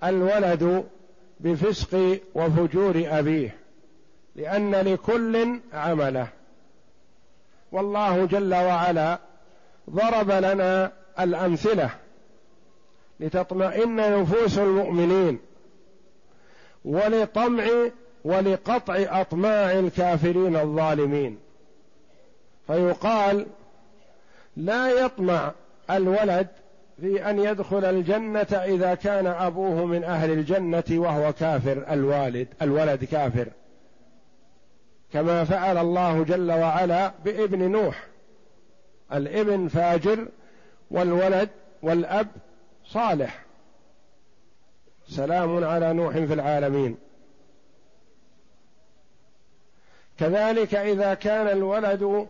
الولد 0.03 0.85
بفسق 1.41 2.19
وفجور 2.35 3.03
أبيه 3.05 3.55
لأن 4.35 4.75
لكل 4.75 5.59
عمله. 5.73 6.27
والله 7.71 8.25
جل 8.25 8.53
وعلا 8.53 9.19
ضرب 9.89 10.31
لنا 10.31 10.91
الأمثلة 11.19 11.89
لتطمئن 13.19 14.21
نفوس 14.21 14.57
المؤمنين 14.57 15.39
ولطمع 16.85 17.65
ولقطع 18.23 19.21
أطماع 19.21 19.71
الكافرين 19.71 20.55
الظالمين. 20.55 21.39
فيقال 22.67 23.45
لا 24.57 24.89
يطمع 24.89 25.51
الولد 25.89 26.47
في 27.01 27.29
أن 27.29 27.39
يدخل 27.39 27.85
الجنة 27.85 28.47
إذا 28.51 28.95
كان 28.95 29.27
أبوه 29.27 29.85
من 29.85 30.03
أهل 30.03 30.31
الجنة 30.31 30.83
وهو 30.91 31.33
كافر 31.33 31.85
الوالد 31.91 32.47
الولد 32.61 33.03
كافر. 33.03 33.47
كما 35.13 35.43
فعل 35.43 35.77
الله 35.77 36.23
جل 36.23 36.51
وعلا 36.51 37.13
بابن 37.25 37.71
نوح. 37.71 38.07
الابن 39.13 39.67
فاجر 39.67 40.27
والولد 40.91 41.49
والأب 41.81 42.27
صالح. 42.85 43.45
سلام 45.07 45.63
على 45.63 45.93
نوح 45.93 46.13
في 46.13 46.33
العالمين. 46.33 46.97
كذلك 50.17 50.75
إذا 50.75 51.13
كان 51.13 51.47
الولد 51.47 52.27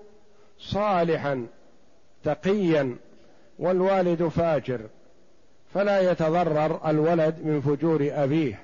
صالحا 0.60 1.48
تقيا 2.24 2.98
والوالد 3.62 4.24
فاجر 4.24 4.82
فلا 5.74 6.12
يتضرر 6.12 6.90
الولد 6.90 7.36
من 7.44 7.62
فجور 7.62 8.10
أبيه 8.12 8.64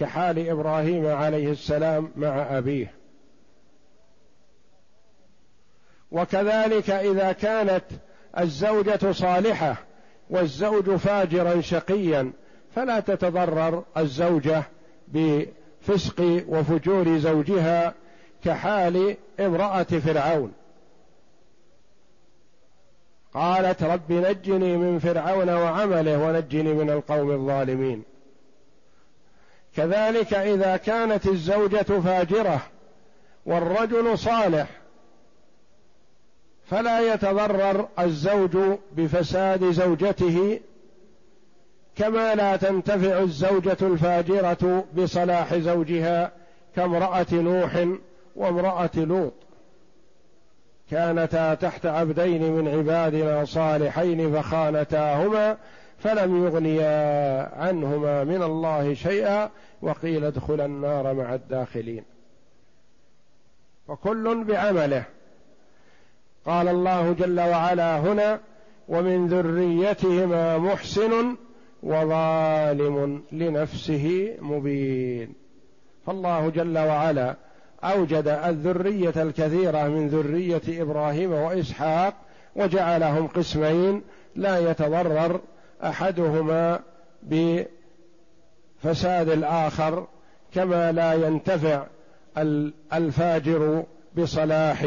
كحال 0.00 0.48
إبراهيم 0.48 1.06
عليه 1.06 1.50
السلام 1.50 2.10
مع 2.16 2.58
أبيه. 2.58 2.92
وكذلك 6.10 6.90
إذا 6.90 7.32
كانت 7.32 7.84
الزوجة 8.38 9.12
صالحة 9.12 9.76
والزوج 10.30 10.90
فاجرا 10.90 11.60
شقيا 11.60 12.32
فلا 12.74 13.00
تتضرر 13.00 13.84
الزوجة 13.96 14.62
بفسق 15.08 16.44
وفجور 16.48 17.18
زوجها 17.18 17.94
كحال 18.44 19.16
امرأة 19.40 19.82
فرعون. 19.82 20.52
قالت 23.34 23.82
رب 23.82 24.12
نجني 24.12 24.76
من 24.76 24.98
فرعون 24.98 25.50
وعمله 25.50 26.18
ونجني 26.18 26.72
من 26.72 26.90
القوم 26.90 27.30
الظالمين. 27.30 28.02
كذلك 29.76 30.34
إذا 30.34 30.76
كانت 30.76 31.26
الزوجة 31.26 32.00
فاجرة 32.00 32.60
والرجل 33.46 34.18
صالح 34.18 34.68
فلا 36.70 37.14
يتضرر 37.14 37.88
الزوج 37.98 38.56
بفساد 38.92 39.70
زوجته 39.70 40.60
كما 41.96 42.34
لا 42.34 42.56
تنتفع 42.56 43.18
الزوجة 43.18 43.76
الفاجرة 43.82 44.84
بصلاح 44.96 45.54
زوجها 45.54 46.32
كامرأة 46.76 47.26
نوح 47.32 47.86
وامرأة 48.36 48.90
لوط. 48.96 49.32
كانتا 50.90 51.54
تحت 51.54 51.86
عبدين 51.86 52.52
من 52.52 52.68
عبادنا 52.68 53.44
صالحين 53.44 54.32
فخانتاهما 54.32 55.56
فلم 55.98 56.46
يغنيا 56.46 57.48
عنهما 57.54 58.24
من 58.24 58.42
الله 58.42 58.94
شيئا 58.94 59.50
وقيل 59.82 60.24
ادخلا 60.24 60.64
النار 60.64 61.14
مع 61.14 61.34
الداخلين. 61.34 62.04
وكل 63.88 64.44
بعمله. 64.44 65.04
قال 66.46 66.68
الله 66.68 67.12
جل 67.12 67.40
وعلا 67.40 67.98
هنا 67.98 68.40
ومن 68.88 69.26
ذريتهما 69.26 70.58
محسن 70.58 71.36
وظالم 71.82 73.22
لنفسه 73.32 74.36
مبين. 74.40 75.34
فالله 76.06 76.50
جل 76.50 76.78
وعلا 76.78 77.36
أوجد 77.84 78.28
الذرية 78.28 79.12
الكثيرة 79.16 79.88
من 79.88 80.08
ذرية 80.08 80.82
إبراهيم 80.82 81.32
وإسحاق 81.32 82.14
وجعلهم 82.56 83.26
قسمين 83.26 84.02
لا 84.36 84.70
يتضرر 84.70 85.40
أحدهما 85.84 86.80
بفساد 87.22 87.68
الآخر 89.28 90.06
كما 90.54 90.92
لا 90.92 91.12
ينتفع 91.12 91.86
الفاجر 92.92 93.84
بصلاح 94.16 94.86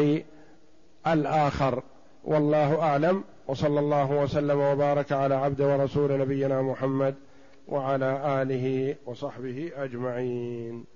الآخر. 1.06 1.82
والله 2.24 2.82
أعلم. 2.82 3.24
وصلى 3.48 3.80
الله 3.80 4.10
وسلم 4.10 4.60
وبارك 4.60 5.12
على 5.12 5.34
عبد 5.34 5.60
ورسول 5.60 6.18
نبينا 6.18 6.62
محمد 6.62 7.14
وعلى 7.68 8.42
آله 8.42 8.96
وصحبه 9.06 9.72
أجمعين. 9.76 10.91